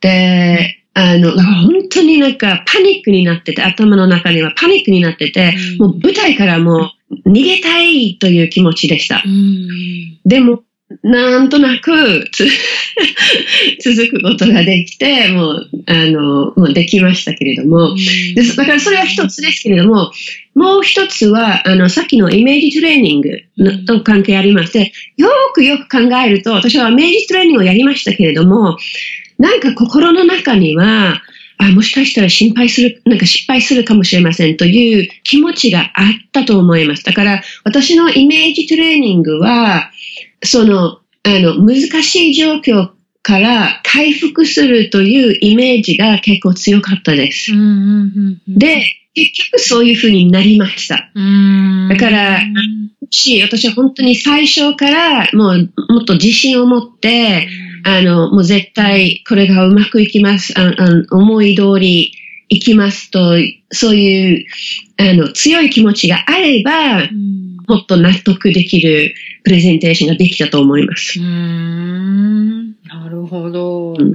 [0.00, 9.28] で、あの、本当になんかパニックになってて、頭の中にはパニックになってて、うんもう舞台からもう逃げたいという気持ちでしたう。
[9.28, 10.18] ん。
[10.24, 10.62] でも、
[11.02, 12.46] なんとなくつ
[13.84, 17.94] 続くことができて、もう、あの、もうできましたけれども、
[18.34, 18.56] です。
[18.56, 20.12] だからそれは一つですけれども、
[20.54, 28.78] もう一つは、あの、さっきのイメージトレーニングのと関係ありまして、よくよく考えると、私はイメージトレーニングをやりましたけれども、
[29.38, 31.22] なんか心の中には、
[31.58, 37.04] あ、もしかしたら心配する、なんか失敗するかもしれませんという気持ちがあったと思います。
[37.04, 39.90] だから、私のイメージトレーニングは、
[40.42, 42.90] その、あの、難しい状況
[43.22, 47.52] から回復するというイメージが結構強かったです。
[47.52, 51.10] うんうんうんうん、で、結局そういう風になりました。
[51.14, 52.42] うん、だから
[53.10, 57.48] し、私は本当に最初からもうもっと自信を持って、
[57.88, 60.52] あの、もう絶対これがうまくいきます。
[60.58, 62.12] ああ思い通り
[62.48, 63.36] いきますと、
[63.70, 64.46] そういう、
[64.98, 71.20] あの、強い気持ちがあれば、うん、もっと納得できるプレゼンテーションができたと思います。
[71.20, 73.94] うーん、なるほど。
[73.96, 74.14] うん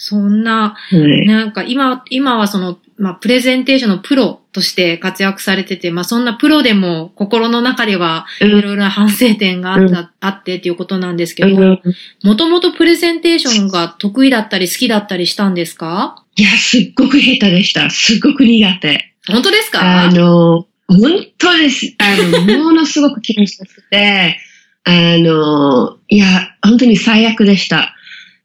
[0.00, 1.26] そんな、はい。
[1.26, 11.80] なんか今、今はその、まあ、プレゼンテーションのプロとして活躍されてて、まあそんなプロでも心の中ではうんいろいろな反省点があった、あってっていうことなんですけど、うん
[12.24, 16.24] もともとプレゼンテーションが得意だったり好きだったりしたんですか？
[16.36, 17.88] いや、すっごく下手でした。
[17.90, 19.14] すっごく苦手。
[19.28, 20.02] 本当ですか？
[20.02, 21.94] あの、本当です。
[21.98, 22.16] あ
[22.48, 24.38] の、ものすごく気にしくて、
[24.84, 26.26] あの、いや、
[26.62, 27.94] 本当に最悪でした。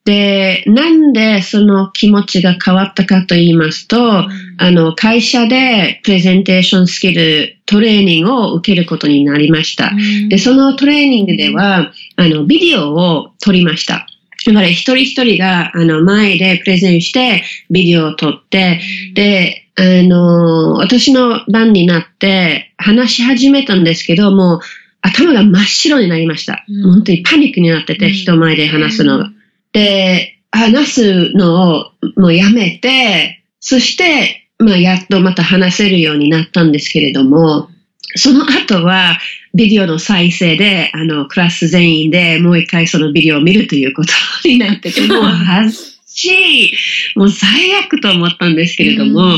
[0.06, 9.92] で、なんでその気持ちが変わったかと言いますと、あの、会社でプレゼンテーションスキルトレーニングを受けることになりました。
[10.30, 14.08] で、そのトレーニングでは、あの、ビデオを撮りました。
[14.46, 18.82] だから一人一人が、あの、前でプレゼンして、ビデオを撮って、
[19.14, 24.60] で、あの、私の番になって、話し始めたんですけど、もう、
[25.02, 26.66] 頭が真っ白になりました。
[26.68, 29.32] うん本当にパニックになってて、うん人前で話すのが。
[29.72, 37.70] で、話すのをもうやめて、そして、まあ、やっとまた話せるようになったんですけれども、
[38.16, 39.20] その後は、
[39.56, 44.12] ビデオの再生で、あの、クラス全員でもう一回そのビデオを見るということ
[44.48, 46.78] になってて、もう恥ずかしい、
[47.16, 49.38] もう最悪と思ったんですけれども、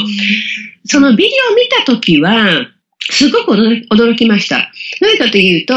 [0.85, 2.67] そのビデオを見たときは、
[3.09, 4.71] すごく驚き驚きました。
[5.01, 5.75] なぜかというと、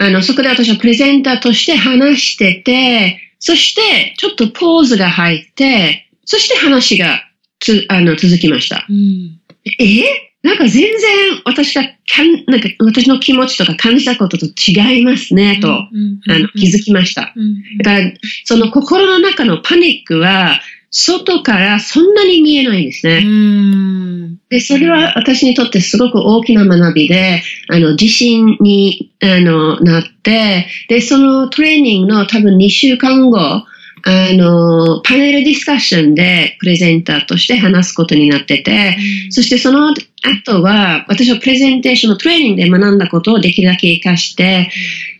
[0.00, 7.27] あの、そこで私はプレゼンターとして話してて、そして、ちょっとポーズが入って、そして話が
[7.60, 8.86] つ、あの、続きました。
[8.88, 9.40] うん
[9.78, 10.28] え？
[10.40, 17.32] なんか全然私がかん、なんか私の気持ちとか感じたことと違いますね、と、うんあの、気づきました。
[17.36, 18.12] うんだから、
[18.44, 23.18] その心の中のパニックは、外からそんなに見えないんですね。
[23.22, 33.64] うんで、それは私にとってすごく大きな学びで、あの、自信に、あの、なって、で、そのトレーニングの多分2週間後、
[34.04, 38.96] あの、パネルディスカッションでプレゼンターとして話すことになってて、
[39.30, 44.70] そしてその後は、私はプレゼンテーションのトレーニングで学んだことをできるだけ活かして、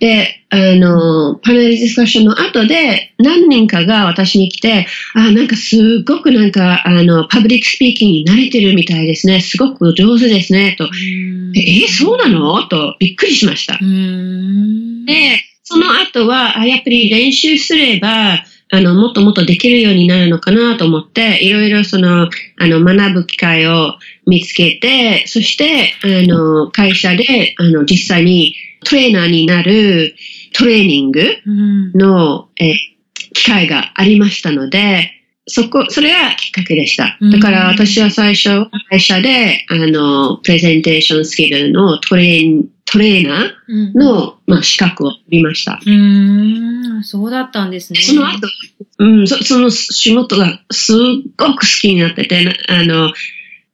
[0.01, 9.41] で、あの、パネルディスカッションの後で何人かが私に来て、あ、なんかすごくなんか、あの、 public speaking に慣れてるみたいですね。
[9.41, 10.75] すごく上手ですね。
[10.79, 10.89] と。
[11.55, 12.63] え、えそうなの？
[12.67, 13.79] とびっくりしました。
[13.81, 22.29] うんで、その後は、あやっぱり練習すれば、あの、もっともっとできるようになるのかなと思って、いろいろその、
[22.59, 23.95] あの、学ぶ機会を
[24.27, 28.55] 見つけて、そして、あの、会社で、あの、実際に
[28.85, 30.15] トレーナーになる
[30.53, 31.93] トレーニングうん。
[31.93, 32.75] の、えー
[33.35, 35.18] 機会がありましたので、
[35.49, 37.31] そこ、それがきっかけでしたうん。
[37.31, 45.81] だから私は最初、会社で、あの、プレゼンテーションスキルのトレーン、トレーナーうんの、まあ、資格を取りました。
[45.85, 48.01] うーん、そうだったんですね。
[48.01, 48.49] その後、
[48.99, 50.97] うん、そその仕事がすっ
[51.37, 53.13] ごく好きになってて、なあの、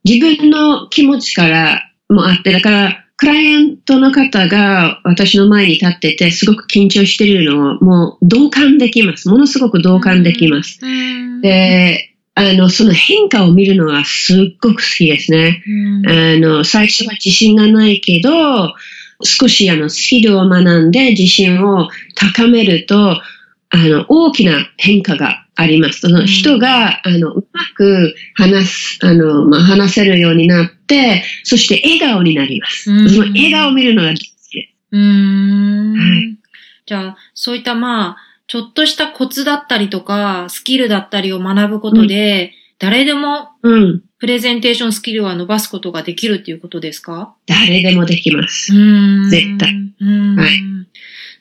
[0.05, 9.31] 自分の気持ちからもあって、だから、クライアントの方が私の前に立ってて、すごく緊張してるのを、もう同感できます。
[9.31, 10.79] ものすごく同感できます。
[10.83, 15.63] うん、で、あの、その変化を見るのはすっごく好きですね。
[15.67, 18.75] うんあの、最初は自信がないけど、
[19.23, 23.23] 少しあの、スキルを学んで自信を高めると、
[23.71, 26.01] あの、大きな変化があります。
[26.01, 32.90] その人が、あの、うまく話す、あの、まあ、話せるようになって、そして笑顔になります。
[32.90, 34.77] うんその笑顔を見るのが大好きです。
[34.93, 36.38] うーんはい
[36.87, 44.03] じゃあ、そういったまあ、ちょっとしたコツだったりとか、スキルだったりを学ぶことで、誰でもうん。
[44.18, 48.73] presentation skill は伸ばすことができるっていうことですか誰でもできます。
[48.73, 50.61] うーん絶対うーんはい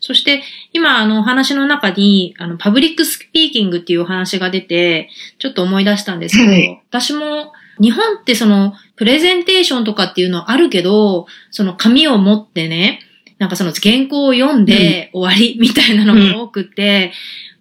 [0.03, 6.81] そして、今、あの、お話の中に、あの、 public speaking っていうお話が出て、ちょっと思い出したんですけど、はい。
[6.89, 12.99] 私も、日本ってその、プレゼンテーションとかっていうのはあるけど、その紙を持ってね、
[13.39, 17.13] なんかその原稿を読んで終わりみたいなのが多くって、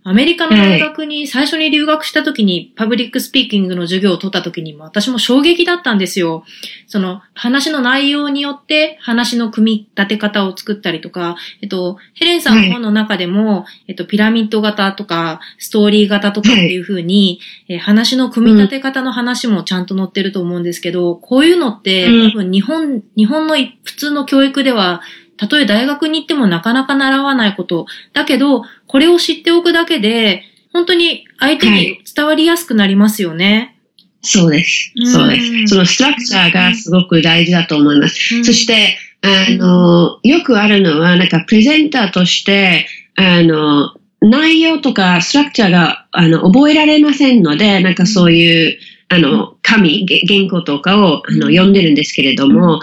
[0.04, 6.44] アメリカの大学に最初に留学した時にパブリックスピーキングの授業を取った時にも私も衝撃だったんですよ。
[6.88, 25.02] その話の内容によって話の組み立て方を作ったりとか、えっと、ヘレンさんの本の中でも、えっと、ピラミッド型とか、ストーリー型とかっていう風に、えー話の組み立て方の話もちゃんと載ってると思うんですけど、こういうのって、うん多分日本、日本のい普通の教育では、
[25.42, 27.86] たとえ大学に行ってもなかなか習わないこと。
[28.12, 33.76] だけど、これを知っておくだけで、本当に相手に伝わりやすくなりますよね。
[34.20, 34.92] そうです。
[35.04, 35.66] そうです。
[35.66, 38.36] そのストラクチャーがすごく大事だと思います。
[38.36, 48.78] うんそして、あの、よくあるのは、なんか、プレゼンターとして、あの、内容とかストラクチャーが、あの、覚えられませんので、なんかそういう、
[49.12, 52.80] あの、紙、げ原稿とかをあの読んでるんですけれども、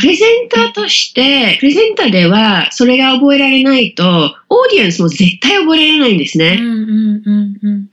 [0.00, 6.58] プレゼンターとして、プレゼンターではそれが覚えられないと、オーディエンスも絶対覚えられないんですね。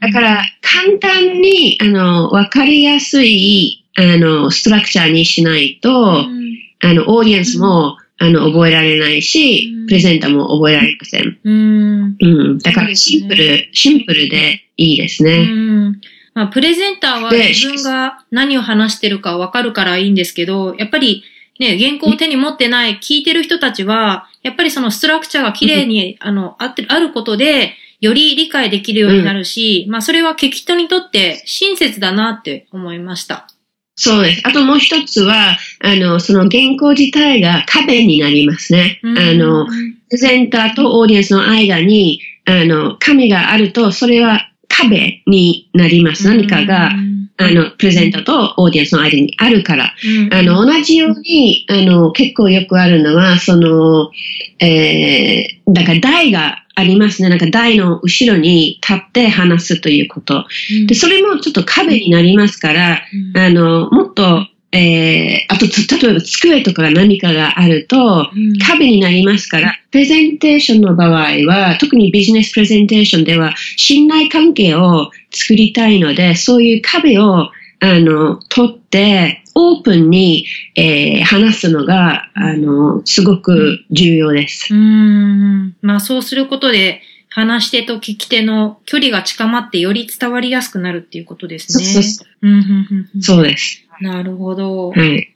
[0.02, 11.38] だから、簡単に、あの、わかりやすい、あの、ストラクチャーにしないと、うん、あの、オーディエンスも、あの、覚えられないしうん、プレゼンターも覚えられません。
[11.44, 12.16] うん。
[12.20, 12.58] うん。
[12.58, 15.46] だから、シンプル、シンプルでいいですうね。
[15.46, 16.02] ん。
[16.38, 21.24] まあ、プレゼンターはで自分が何を話してるかわかるからいいんですけど、やっぱり
[21.60, 33.48] ね、原稿を手に持ってない聞いてる人たちは、やっぱりそのストラクチャーが綺麗に、あの、あってる、あることで、より理解できるようになるし、まあ、それは聞き人にとって親切だなって思いました。
[33.96, 34.44] そうです。
[34.46, 39.00] あともう一つは、あの、その原稿自体が壁になりますね。
[39.02, 39.72] うんあの、プ
[40.12, 46.28] レゼンターとオーディエンスの間に、あの、紙があると、それは壁になります。
[46.28, 46.92] 何かが、
[47.40, 49.94] あの、プレゼンターとオーディエンスの間にあるから。
[50.04, 54.12] うん、あの、同じように、あの、結構よくあるのは、その、
[54.60, 57.30] えー、だから台がありますね。
[57.30, 60.46] なんか台の後ろに立って話すということ。
[60.72, 63.02] うんで、それもちょっと壁になりますから、
[63.36, 77.49] うんあの、もっと、えー、あと、つ例えば机とか何かがあると、うん壁になりますから、プレゼンテーションの場合は、特にビジネスプレゼンテーションでは、信頼関係を作りたいので、そういう壁を、
[77.80, 80.45] あの、取って、オープンに、
[80.76, 84.74] えー話すのが、あの、すごく重要です。
[84.74, 85.76] うん。
[85.82, 91.86] まあそうすることで、話し手と聞き手の距離が近まってより伝わりやすくなるっていうことですね。
[91.86, 93.87] そうそうそうんうんうんうんそうです。
[94.02, 94.91] なるほど。
[94.91, 95.36] はい。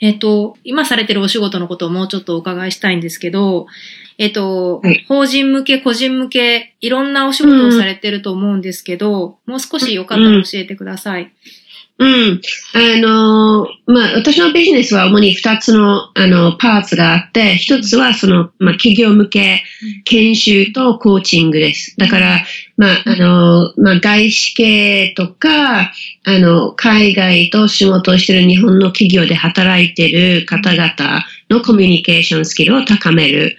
[0.00, 3.66] えっ、と、今されてるお仕事のことをもうちょっとお伺いしたいんですけど、
[4.18, 11.22] えっ、と、はい法人向け、個人向け、いろんなお仕事をされてると思うんですけど、もう少しよかったら教えてください。
[11.22, 11.30] うん。
[12.74, 19.62] あの、まあ、私のビジネスは主に二つの、あの、パーツがあって、一つはその、まあ、企業向け
[20.04, 21.94] 研修とコーチングです。
[21.96, 22.44] だから、
[22.76, 25.90] まあ、あの、まあ、外資系とか、
[26.24, 33.56] あの、海外と仕事をしている日本の企業で働いている方々のコミュニケーションスキルを高める、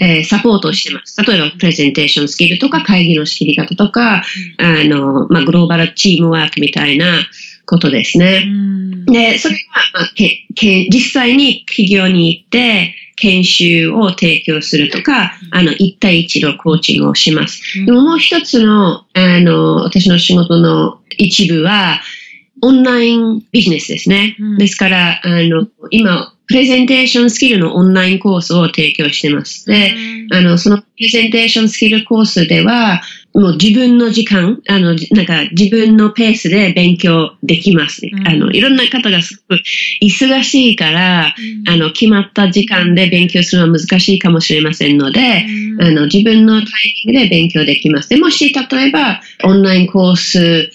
[0.00, 1.20] えーサポートをしてます。
[1.22, 4.22] 例えば、プレゼンテーションスキルとか、会議の仕切り方とか、
[4.58, 7.26] あの、まあ、グローバルチームワークみたいな
[7.70, 8.42] ことですね。
[8.44, 9.60] うんで、それは、
[9.94, 17.62] まあ、けけ実際に企業に行って、研修を提供するとか、あの、一対一のコーチングをします。
[17.84, 22.00] でももう一つの、あの、私の仕事の一部は、
[22.62, 24.36] オンラインビジネスですね。
[24.38, 29.66] うんですから、あの、今、プレゼンテーションスキルのオンラインコースを提供してます。
[29.66, 29.94] で、
[30.32, 38.02] あの、そのプレゼンテーションスキルコースでは、もう自分の時間、あの、なんか自分のペースで勉強できます。
[38.04, 39.62] うんあの、いろんな方がすごく
[40.02, 41.36] 忙しいから、
[41.68, 45.46] あの、決まった時間で勉強するのは難しいかもしれませんので、
[45.76, 48.08] うんあの、自分のタイミングで勉強できます。
[48.08, 50.72] でもし、例えば、オンラインコース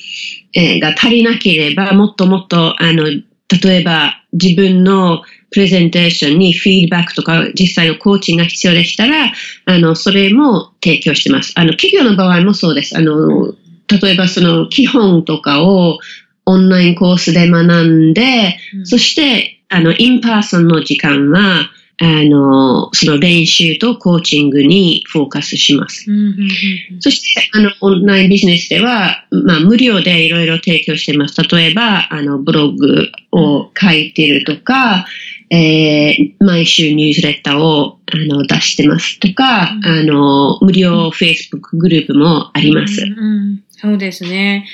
[0.55, 5.21] えーが足りなければ、もっともっと、あの、例えば、自分の
[5.55, 9.31] プレゼンテーションにフィードバックとか、実際のコーチングが必要でしたら、
[9.63, 11.53] あの、それも提供してます。
[11.55, 12.97] あの、企業の場合もそうです。
[12.97, 13.53] あの、
[13.87, 15.99] 例えばその基本とかを
[16.45, 21.69] オンラインコースで学んで、うんそして、あの、 in person の時間は、
[22.01, 26.11] あの、その練習とコーチングにフォーカスします。
[26.11, 31.41] うんうんうんそして、あの、オンラインビジネスでは、まあ、無料でいろいろ提供してます。
[31.41, 35.05] 例えば、あの、ブログを書いてるとか、
[35.49, 43.01] えー毎週ニュースレターを、あの、出してますとか、うんあの、無料 Facebook グループもあります。
[43.01, 44.65] うんうんそうですね。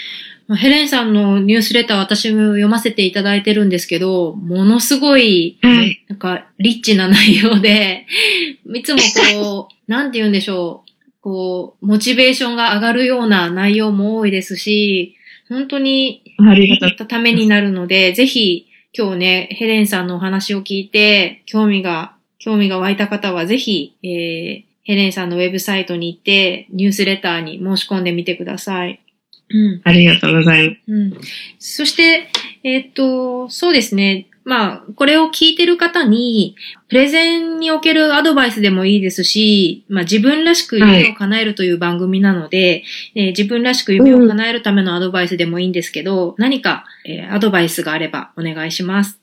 [0.47, 8.05] まあヘレンさんのニュースレター私も読ませていただいてるんですけど、ものすごい、はいなんか、リッチな内容で、
[8.73, 8.99] いつも
[9.39, 10.91] こう、なんて言うんでしょう、
[11.21, 15.15] こう、モチベーションが上がるような内容も多いですし、
[15.49, 17.07] 本当にありがとう。
[17.07, 28.99] ためになるので、ぜひ今日ね、ヘレンさんのお話を聞いて、興味が、興味が湧いた方はぜひ、えー、ヘレンさんのウェブサイトに行って、ニュースレターに申し込んでみてください。
[29.49, 29.81] うん。
[29.85, 30.91] ありがとうございます。
[30.91, 31.13] うん。
[31.57, 32.27] そして、
[32.63, 34.27] えーっと、そうですね。
[34.43, 36.55] まあ、これを聞いてる方に、
[36.87, 42.83] プレゼンにおけるアドバイスでもいいですし、まあ自分らしく夢を叶えるという番組なので、
[43.15, 49.19] えー自分らしく夢を叶えるためのアドバイスでもいいんですけど、何か、えーアドバイスがあればお願いします。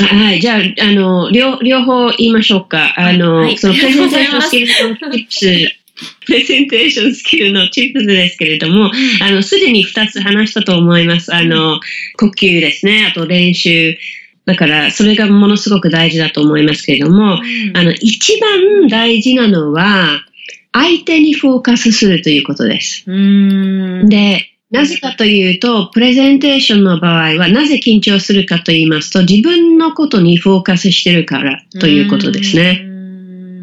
[0.00, 0.40] あはい。
[0.40, 2.94] じゃあ、あの、両、両方言いましょうか。
[2.96, 5.68] あの、はいそのプレゼンテーションスキルの tips
[6.26, 8.90] プレゼンテーションスキルのチップスですけれども、
[9.20, 11.34] あの、すでに2つ話したと思います。
[11.34, 11.80] あの、
[12.16, 13.06] 呼吸ですね。
[13.10, 13.96] あと練習。
[14.44, 20.24] だから、それがものすごく大事だと思いますけれども、うんあの、一番大事なのは、
[20.72, 23.04] 相手にフォーカスするということです。
[23.06, 32.80] で、なぜかというと、プレゼンテーションの場合は、なぜ緊張するかと言いますと、自分のことにフォーカスしてるからということですね。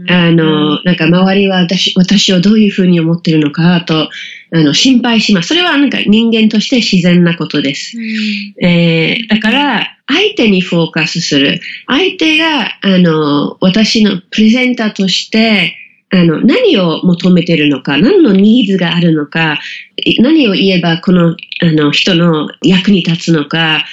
[0.07, 4.09] あの、なんか周りは私私をどういうふうに思ってるのかと、
[4.51, 5.49] あの、心配します。
[5.49, 7.97] それはなんか人間として自然なことです。
[7.97, 11.61] うんえーだから、相手にフォーカスする。
[11.87, 15.75] 相手が、あの、私のプレゼンターとして、
[16.11, 19.59] あの、何を求めてるのか、何のニーズがあるのか、
[19.97, 23.85] い何を言えばこの、あの、人の役に立つのか、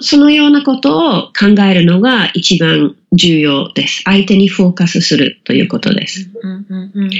[0.00, 4.02] そのようなことを考えるのが一番重要です。
[4.04, 6.30] 相手にフォーカスするということです。
[6.42, 7.10] うんうんうんうん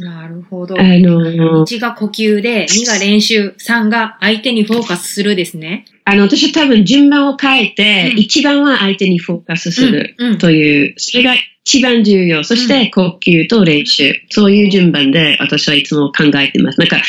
[0.00, 0.80] なるほど。
[0.80, 5.84] あの、1が呼吸で、2が練習、3が相手にフォーカスするですね。
[6.04, 11.34] あの、私は多分順番を変えて、うん一番は相手にフォーカスするうんうんという、それが
[11.70, 12.42] 一番重要。
[12.42, 14.12] そして呼吸と練習。
[14.28, 16.80] そういう順番で私はいつも考えてます。
[16.80, 17.00] なんか、あ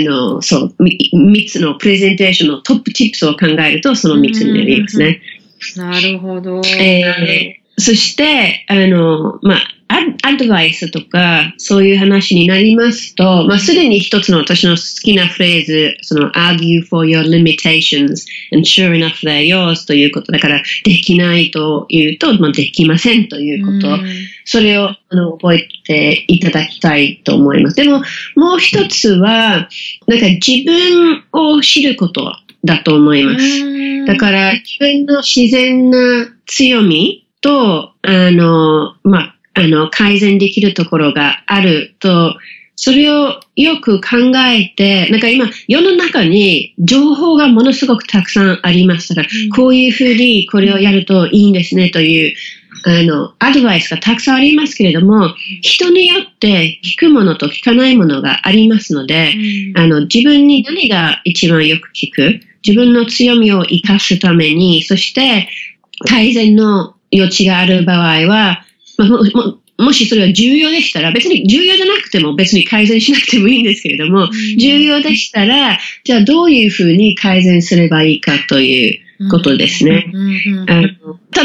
[0.00, 5.20] の、そう、み三つのプレゼンテーションのトップチップスを考えると、その三つになりますね。
[5.76, 6.62] なるほど。
[6.80, 23.88] えーそして、あの、まあ、アアドバイスとか、そういう話になりますと、まあ、すでに一つの私の好きなフレーズ、その、argue for your limitations and sure enough they're yours ということだから、できないというと、まあ、できませんということ。
[23.88, 27.76] うんそれをあの覚えていただきたいと思います。
[27.76, 28.02] でも、
[28.34, 29.68] もう一つは、
[30.06, 32.32] なんか自分を知ること
[32.64, 34.06] だと思います。
[34.06, 35.98] だから、自分の自然な
[36.46, 42.36] 強みと、あの、まあ、あの、改善できるところがあると、
[42.76, 49.50] それをよく考えて、なんか今、世の中に情報がものすごくたくさんありますから、うん。
[49.50, 52.36] こういうふうにこれをやるといいんですねという、
[52.84, 59.34] あの、アドバイスがたくさんありますけれども、人によって聞くものと聞かないものがありますので、
[59.74, 65.48] あの、自分に何が一番よく聞く自分の強みを活かすために、そして
[66.06, 68.64] 改善の余地がある場合は、
[68.98, 74.28] まあもももしそれは重要でしたら、別に重要じゃなくても別に改善しなくてもいいんですけれども、
[74.58, 80.12] 重要でしたら、じゃあどういうふうに改善すればいいかということですね。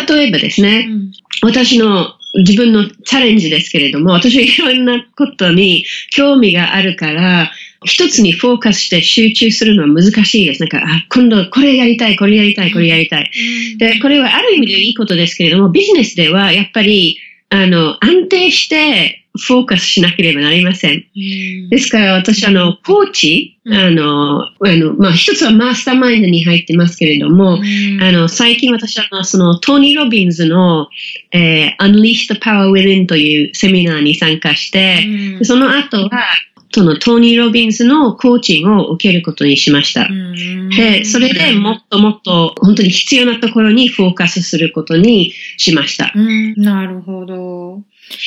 [0.08, 1.12] 例えばですね、うん
[1.44, 7.52] 私の自分のチャレンジですけれども、私はいろんなことに興味があるから、
[7.84, 10.62] 一つにフォーカスして集中するのは難しいです。
[10.62, 13.30] なんか、あ、今度これやりたい、これやりたい、これやりたい。
[13.78, 17.18] で、これはある意味でいいことですけれども、ビジネスではやっぱり、
[17.54, 21.06] あの、安定してフォーカスしなければなりません。
[21.16, 21.70] うん。
[21.70, 23.74] ですから私、あの、コーチ、うん。
[23.74, 28.02] あの、あの、まあ、一つはマスターマインドに入ってますけれども、うん。
[28.02, 30.88] あの、最近私は、その、トニー・ロビンズの、
[31.32, 35.06] えー Unleash the Power Within というセミナーに参加して、
[35.38, 35.46] うん。
[35.46, 36.10] その後は、
[36.74, 40.08] そのトニー・ロビンズのコーチングを受けることにしました。
[40.10, 46.12] うんで、それでもっともっと本当に必要なところにフォーカスすることにしました。
[46.16, 47.82] うん、なるほど。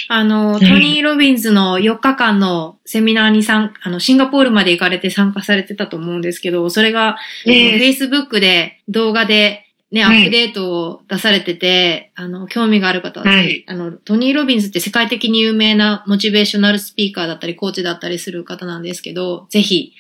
[0.08, 7.16] あの、いトニー・ロビンズの4日間のセミナーに参あの、シンガポールまで行かれて参加されてたと思うんですけど、それが、
[7.46, 19.92] えー Facebook で動画で、ね、アはいップデートを出されてて、あの、興味がある方は、はいあの、トニー・ロビンズって世界的に有名なモチベーショナルスピーカーだったり、コーチだったりする方なんですけど、ぜひ、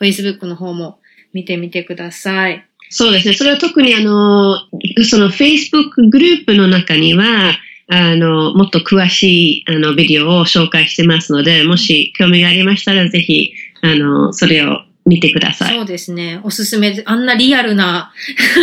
[0.00, 0.98] Facebook の方も
[1.32, 2.64] 見てみてください。
[2.90, 3.34] そうですね。
[3.34, 4.56] それは特にあの、
[5.04, 7.58] その Facebook グループの中には、
[7.90, 15.74] あの、もっと詳しいあのビデオを紹介してますので、もし興味がありましたら、ぜひ、あの、それを見てください。
[15.74, 16.40] そうですね。
[16.44, 18.12] おすすめで、あんなリアルな、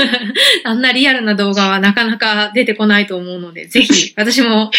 [0.64, 4.72] あんなリアルな動画はなかなか出てこないと思うので、ぜひ、私も、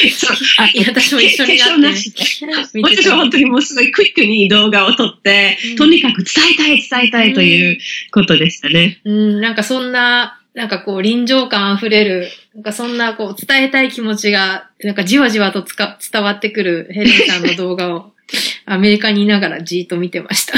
[0.86, 7.78] 私も一緒になって私は本当にもうすごいクイックに動画を撮って、うんとにかく伝えたい、伝えたいという
[8.10, 9.00] ことでしたね。
[9.04, 18.12] うん、なんかそんな、なんかこう臨場感あふれる、なんかそんなこう伝えたい気持ちが、なんかじわじわとつか伝わってくるヘレンさんの動画を、
[18.64, 20.54] アメリカにいながらじーっと見てました。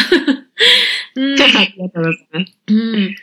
[1.19, 2.53] うんありがとうございます。
[2.69, 3.17] うん。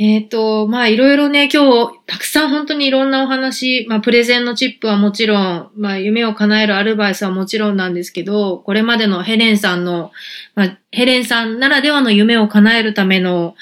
[0.00, 10.12] えっ、と、まあいろいろね、今日、たくさん本当にいろんなお話、まあプレゼンのチップはもちろん、まあ夢を叶えるアルバイスはもちろんなんですけど、これまでのヘレンさんの、
[10.54, 13.56] まあヘレンさんならではの夢を叶えるための、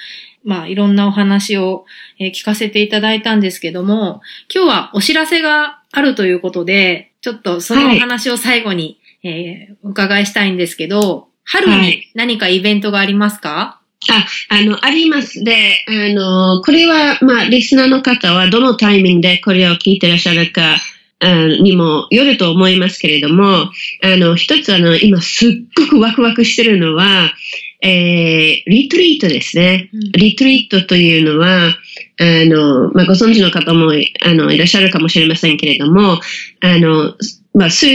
[0.45, 1.87] まあいろんなお話を、
[2.19, 4.21] えー聞かせていただいたんですけども、
[4.53, 13.81] 今日はお知らせがあるということで、ちょっとそのお話を最後にえーお伺いしたいんですけど、春にはい何かイベントがありますか、
[14.11, 15.43] あ、あの、あります。
[15.43, 20.77] で、あの、これは、まあ、リスナーの方はどのタイミングでこれを聞いてらっしゃるか、
[21.19, 23.71] あにもよると思いますけれども、
[24.03, 27.33] あの、一つあの、今すっごくワクワクしてるのは、
[27.81, 29.91] えー、リトリートですね。
[29.93, 31.75] うんリトリートというのは、あ
[32.19, 33.93] の、まあ、ご存知の方も、
[34.23, 36.21] あの、いらっしゃるかもしれませんけれども、
[36.61, 37.15] あの、
[37.55, 37.87] まあ、数、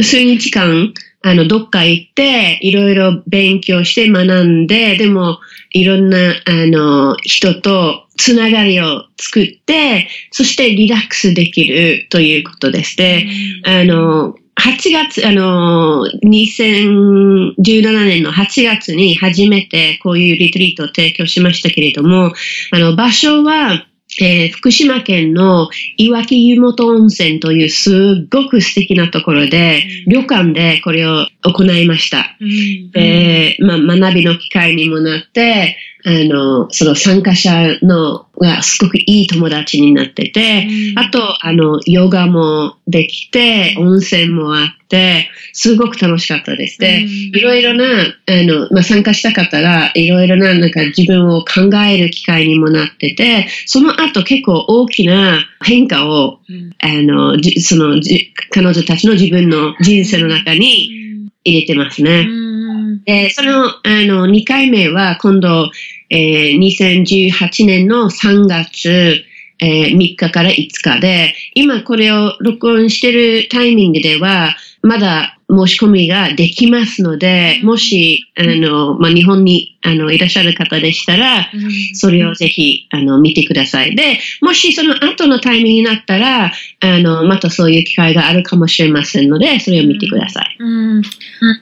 [0.00, 0.94] 数日間、
[1.26, 5.38] あの、どっか行って、いろいろ勉強して学んで、でも、
[5.70, 12.98] いろんな、あの、人とつながりを作って、そしてリラックスできるということです。
[12.98, 13.26] で、
[13.64, 22.34] あの、8月、あの、2017年の8月に初めてこういうリトリートを提供しましたけれども、
[22.70, 23.86] あの、場所は、
[24.20, 27.90] えー福島県のいわき湯本温泉というす
[28.24, 32.36] っごく素敵なところで、旅館でこれを行いました。
[32.40, 35.76] うんで、まあ、学びの機会にもなって、
[36.06, 40.98] あの、その参加者のがすごくいい友達になってて、うん。
[40.98, 46.78] あと、あの、ヨガもできて、温泉もあって、すごく楽しかったです。
[46.78, 47.08] で、うん。
[47.08, 56.70] いろいろな、あの、まあ、参加した方が、いろいろな、なんか自分を考える機会にもなってて、その後結構大きな変化を、うん。
[56.80, 62.26] あの、じその、じ彼女たちの自分の人生の中に入れてますね。
[62.28, 63.04] うん。
[63.04, 65.70] で、その、あの、2回目は今度、
[66.10, 69.24] えー2018年の3月、
[69.60, 83.94] えー3日から5日で、今これを録音してるタイミングでは、まだ申し込みができますので、もし、あの、まあ、日本に、あの、いらっしゃる方でしたら、うんそれをぜひ、あの、見てください。
[83.96, 90.56] で、もしその後のタイミングになったら、あの、またそういう機会があるかもしれませんので、それを見てください。
[90.58, 91.02] うん。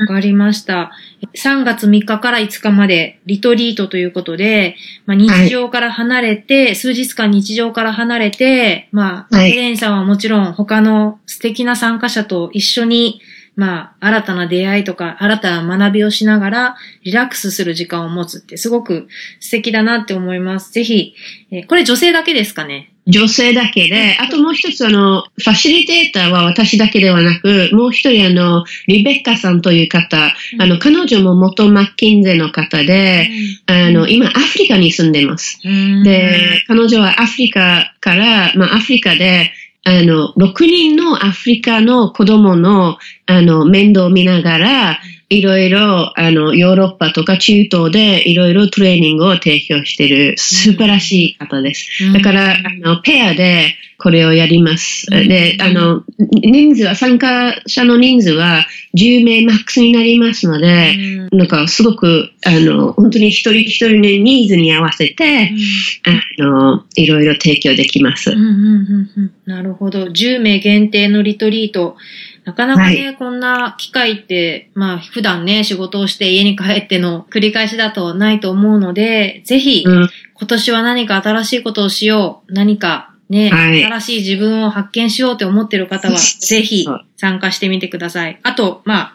[0.01, 0.91] わかりました。
[1.35, 13.11] 3月3日から5日までリトリートということで、まあ、日常から離れて、数日間日常から離れて、まあ、はいヘレンさんはもちろん他の素敵な参加者と一緒に、
[13.54, 19.08] まあ、新たな出会いとか、新たな学びをしながら、リラックスする時間を持つってすごく
[19.40, 20.72] 素敵だなって思います。
[20.72, 21.14] ぜひ、
[21.50, 22.88] えーこれ女性だけですかね？
[23.06, 33.28] 女性だけで、あともう一つあの、ファシリテーターは私だけではなく、もう一人あの、リベッカさんという方、あの、彼女も元マッキンゼの方で、
[33.66, 35.58] あの、今アフリカに住んでます。
[35.64, 36.04] うん。
[36.04, 39.52] で、彼女はアフリカから、まあ、アフリカで、
[39.85, 45.01] あの、6人のアフリカの子供の、あの、面倒を見ながら、
[45.33, 52.12] いろいろ、あの、ヨーロッパとか中東でいろいろトレーニングを提供している素晴らしい方です。
[52.12, 55.07] だから、あの、ペアでこれをやります。
[55.11, 65.53] うんで、あの、人数は、参加者の人数は10名マックスになりますので、うんなんかすごく、あの、本当に一人一人のニーズに合わせて、
[66.39, 68.33] あの、いろいろ提供できます。
[68.33, 70.05] うんうんうんうんなるほど。
[70.07, 71.97] 10名限定のリトリート。
[72.45, 82.53] なかなかね、はこんな機会って、まあ普段ね、仕事をして家に帰っての繰り返しだとないと思うので、ぜひ、うん、今年は何か新しいことをしよう。
[82.53, 86.86] 何かね、はい新しい自分を発見しようって思ってる方は、 ぜひ
[87.16, 88.38] 参加してみてください。
[88.43, 89.14] あと、まあ、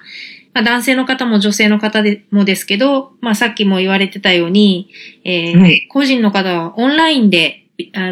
[0.53, 4.89] まあ、男性の方も女性の方でもですけど、まあさっきも言われてたように、
[5.23, 7.66] えーはい個人の方はオンラインであ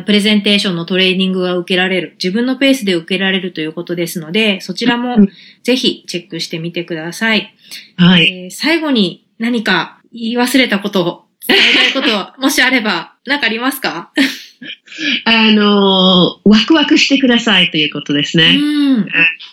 [0.05, 5.29] プレゼンテーションのトレーニングが受けられる、自分のペースで受けられるということですので、そちらもうん
[5.63, 7.53] ぜひチェックしてみてください。
[7.97, 8.27] はい。
[8.43, 14.11] えー最後に何か言い忘れたことを、伝えたいこと、 もしあれば、何かありますか？
[15.25, 18.55] あの、ワクワクしてくださいということですうね。
[18.55, 19.07] ん。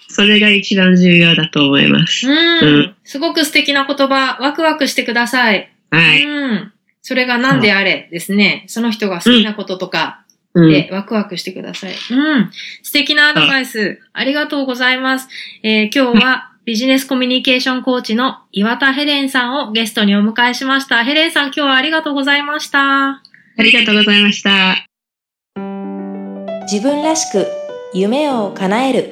[0.08, 2.28] それが一番重要だと思います。
[2.28, 2.94] うんうん。
[3.04, 5.68] すごく素敵な言葉、ワクワクしてください。
[5.90, 6.22] はい。
[6.24, 6.72] うん。
[7.02, 8.64] それが何であれですね。
[8.68, 10.24] その人が好きなこととか
[10.54, 11.92] うんでワクワクしてください。
[11.92, 12.50] うん。
[12.82, 15.28] 素敵なアドバイス、ありがとうございます。
[15.62, 21.02] えー今日は ビジネスコミュニケーションコーチの岩田ヘレンさんをゲストにお迎えしました。
[21.02, 23.08] ヘレンさん今日はありがとうございました。
[23.08, 23.22] あ
[23.58, 24.86] りがとうございました。
[26.70, 27.46] 自分らしく
[27.92, 29.10] 夢を叶える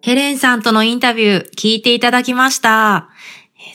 [0.00, 3.08] ヘレンさんとのインタビュー聞いていただきました。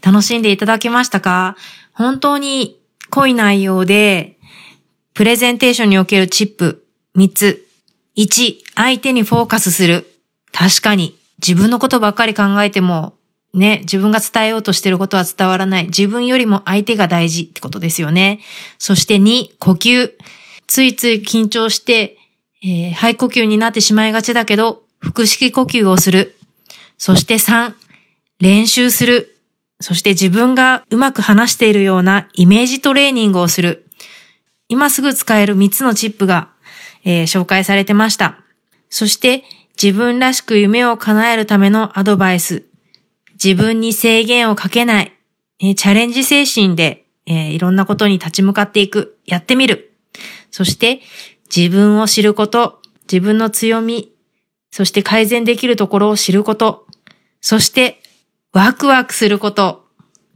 [0.04, 1.56] 楽しんでいただけましたか？
[1.94, 2.80] 本当に
[3.10, 4.38] 濃い内容で、
[5.14, 6.86] プレゼンテーションにおけるチップ
[7.16, 7.66] 3つ。
[8.16, 10.06] 1、相手にフォーカスする。
[10.52, 13.14] 確かに、自分のことばっかり考えても、
[13.54, 15.86] ね、自分が伝えようとしてることは伝わらない。
[15.86, 18.42] 自分よりも相手が大事ってことですよね。
[18.78, 20.12] そして2、呼吸。
[20.68, 22.18] ついつい緊張して、
[22.62, 26.38] えー肺呼吸になってしまいがちだけど、腹式呼吸をする。
[26.98, 27.74] そして3、
[28.40, 29.39] 練習する。
[29.82, 33.86] そして自分がうまく話しているようなイメージトレーニングをする。
[34.68, 36.50] 今すぐ使える3つのチップが、
[37.04, 38.44] えー、紹介されてました。
[38.90, 39.44] そして
[39.82, 42.66] 自分らしく夢を叶えるためのアドバイス。
[43.42, 45.14] 自分に制限をかけない。
[45.62, 49.18] えー、チャレンジ精神で、えー、いろんなことに立ち向かっていく。
[49.26, 49.94] やってみる。
[50.52, 51.00] そして
[51.56, 52.82] 自分を知ること。
[53.04, 54.14] 自分の強み。
[54.72, 56.86] そして改善できるところを知ること。
[57.40, 58.02] そして
[58.54, 59.86] ワクワクすること。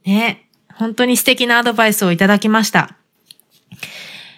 [0.06, 0.50] ね。
[0.76, 2.98] 本当に素敵なアドバイスをいただきました。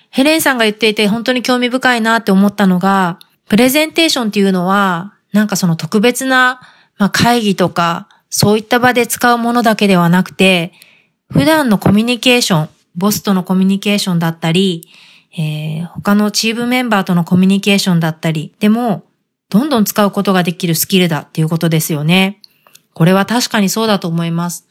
[0.09, 3.19] ヘレンさんが言っていて本当に興味深いなって思ったのが、
[3.49, 6.61] プレゼンテーションっていうのは、なんかその特別な、
[6.97, 10.71] まあ、会議とか、そういった場で使うものだけではなくて、
[11.30, 14.88] 普段のコミュニケーション、ボスとのコミュニケーションだったり、
[15.38, 19.03] えー、他のチームメンバーとのコミュニケーションだったり、でも、
[19.49, 22.41] どんどん使うことができるスキルだっていうことですよね。
[22.96, 24.66] これは確かにそうだと思います。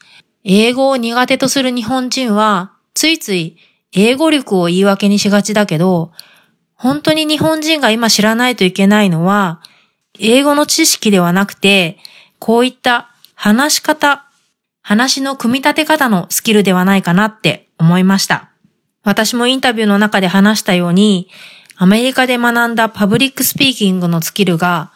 [0.44, 3.58] 英語を苦手とする日本人は、ついつい
[3.92, 6.10] 英語力を言い訳にしがちだけど、
[6.74, 9.60] 本当に日本人が今知らないといけないのは、
[10.18, 11.98] 英語の知識ではなくて、
[12.38, 14.24] こういった話し方、
[14.80, 18.50] 話の組み立て方のスキルではないかなって思いました。
[19.02, 21.28] 私もインタビューの中で話したように、
[21.76, 24.92] アメリカで学んだパブリックスピーキングのスキルが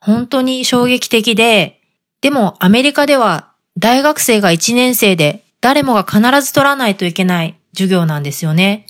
[0.00, 1.81] 本当に衝撃的で、
[2.22, 8.86] でもアメリカでは大学生が1年生で誰もが必ず取らないといけない授業なんですよね。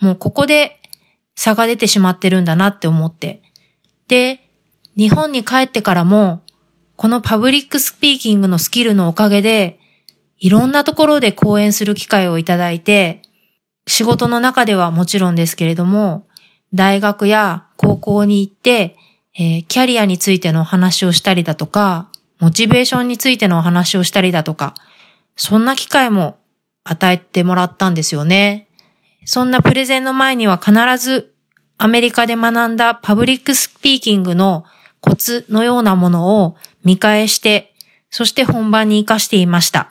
[0.00, 0.80] もうここで
[1.34, 3.42] 差が出てしまってるんだなって思って。
[4.08, 4.48] で、
[4.96, 6.42] 日本に帰ってからも、
[6.96, 9.78] このパブリックスピーキングのスキルのおかげで、
[10.38, 13.22] いろんなところで講演する機会をいただいて、
[13.86, 16.26] 仕事の中ではもちろんですけれども、
[16.74, 18.96] 大学や高校に行って、
[19.34, 22.09] えー、キャリアについての話をしたりだとか、
[22.40, 24.74] モチベーションについてのお話をしたりだとか、
[25.36, 26.38] そんな機会も
[26.84, 28.68] 与えてもらったんですよね。
[29.24, 31.34] そんなプレゼンの前には必ず
[31.76, 34.64] アメリカで学んだパブリックスピーキングの
[35.00, 37.74] コツのようなものを見返して、
[38.10, 39.90] そして本番に活かしていました。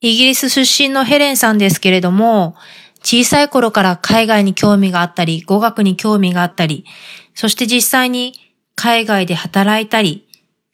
[0.00, 2.56] イギリス出身のヘレンさんですけれども、
[3.02, 6.84] 小さい頃から海外に興味があったり、語学に興味があったり、
[7.34, 8.34] そして実際に
[8.76, 10.23] 海外で働いたり、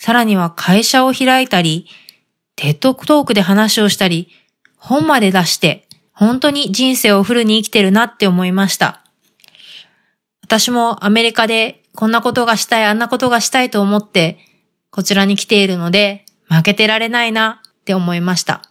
[0.01, 1.87] さらには会社を開いたり、
[2.57, 4.29] テッドトークで話をしたり、
[4.77, 9.05] 本まで出して、本当に人生をフルに生きてるなって思いました。
[10.43, 14.39] 私もアメリカでこんなことがしたい、あんなことがしたいと思って、
[14.91, 18.63] こちらに来ているので、負けてられないなって思いました。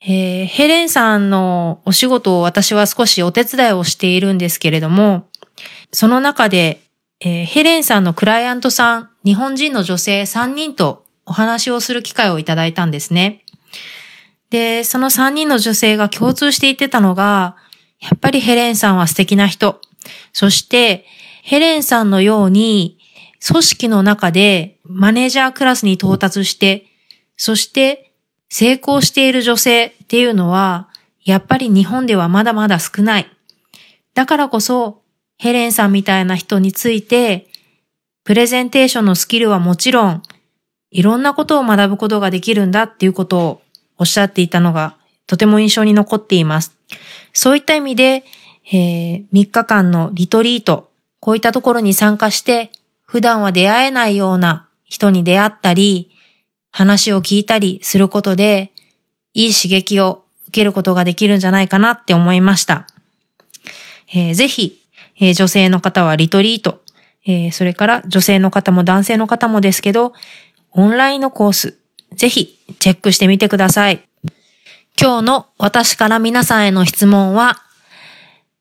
[0.00, 5.28] えー、ヘレンさんのお仕事を私は少しお手伝いをしているんですけれども、
[5.92, 6.80] その中で
[7.24, 13.44] えー、ヘレンさんのクライアントさん、日本人の女性3人とお話をする機会をいただいたんですね。
[14.50, 17.56] で、その3人の女性が共通して言ってたのが、
[18.00, 19.80] やっぱりヘレンさんは素敵な人。
[20.32, 21.06] そして、
[21.44, 22.98] ヘレンさんのように、
[23.46, 26.86] 組織の中でマネージャークラスに到達して、
[27.36, 28.12] そして
[28.48, 30.88] 成功している女性っていうのは、
[31.24, 33.30] やっぱり日本ではまだまだ少ない。
[34.14, 35.01] だからこそ、
[35.42, 37.48] ヘレンさんみたいな人について、
[38.22, 40.22] プレゼンテーションのスキルはもちろん、
[40.92, 43.62] いろんなことを学ぶことができるんだっていうことを
[43.98, 46.76] おっしゃっていたのがとても印象に残っています。
[47.32, 48.22] そういった意味で、
[48.72, 52.70] えー、3日間のリトリート、こういったところに参加して、
[53.02, 56.12] 普段は出会えないような人に出会ったり、
[56.70, 58.70] 話を聞いたりすることで、
[59.34, 62.86] いい刺激を受けることができるんじゃないかなって思いました。
[64.14, 64.81] えー、ぜひ、
[65.22, 66.82] えー、女性の方はリトリート、
[67.24, 70.14] えー、それから女性の方も男性の方もですけど、
[70.72, 71.78] オンラインのコース、
[72.16, 74.02] ぜひチェックしてみてください。
[75.00, 77.62] 今日の私から皆さんへの質問は、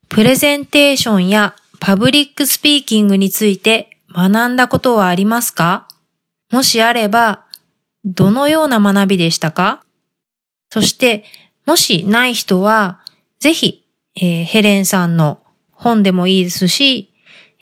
[0.07, 5.87] プレゼンテーションやパブリックスピーキングについて学んだことはありますか？
[6.51, 7.45] もしあれば、
[8.05, 9.83] どのような学びでしたか？
[10.69, 11.23] そして、
[11.65, 12.99] もしない人は、
[13.39, 13.83] ぜひ、
[14.15, 15.41] えー、ヘレンさんの
[15.81, 17.11] 本でもいいですし、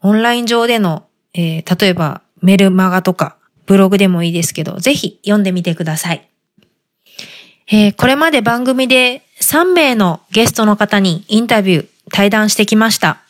[0.02, 6.30] オンライン上での、えー、例えばメルマガとかブログでもいいですけど、ぜひ読んでみてください。
[7.72, 13.22] えー、これまで番組で3名のゲストの方にインタビュー、対談してきました。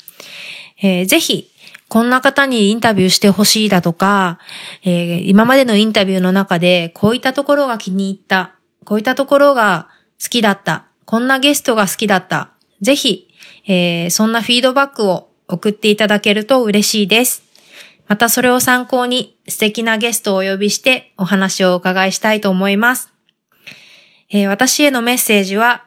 [0.81, 1.51] えー、ぜひ、
[1.87, 4.39] こんな方にインタビューしてほしいだとか、
[4.83, 9.89] えー、今までのインタビューの中でこういったところが気に入った、こういったところが
[10.21, 12.49] 好きだった、こんなゲストが好きだった、
[12.81, 13.28] ぜひ
[13.65, 17.43] えー、そんなフィードバックを送っていただけると嬉しいです。
[18.07, 23.13] またそれを参考に素敵なゲストをお呼びしてお話をお伺いしたいと思います。
[24.31, 25.83] えー、私へのメッセージは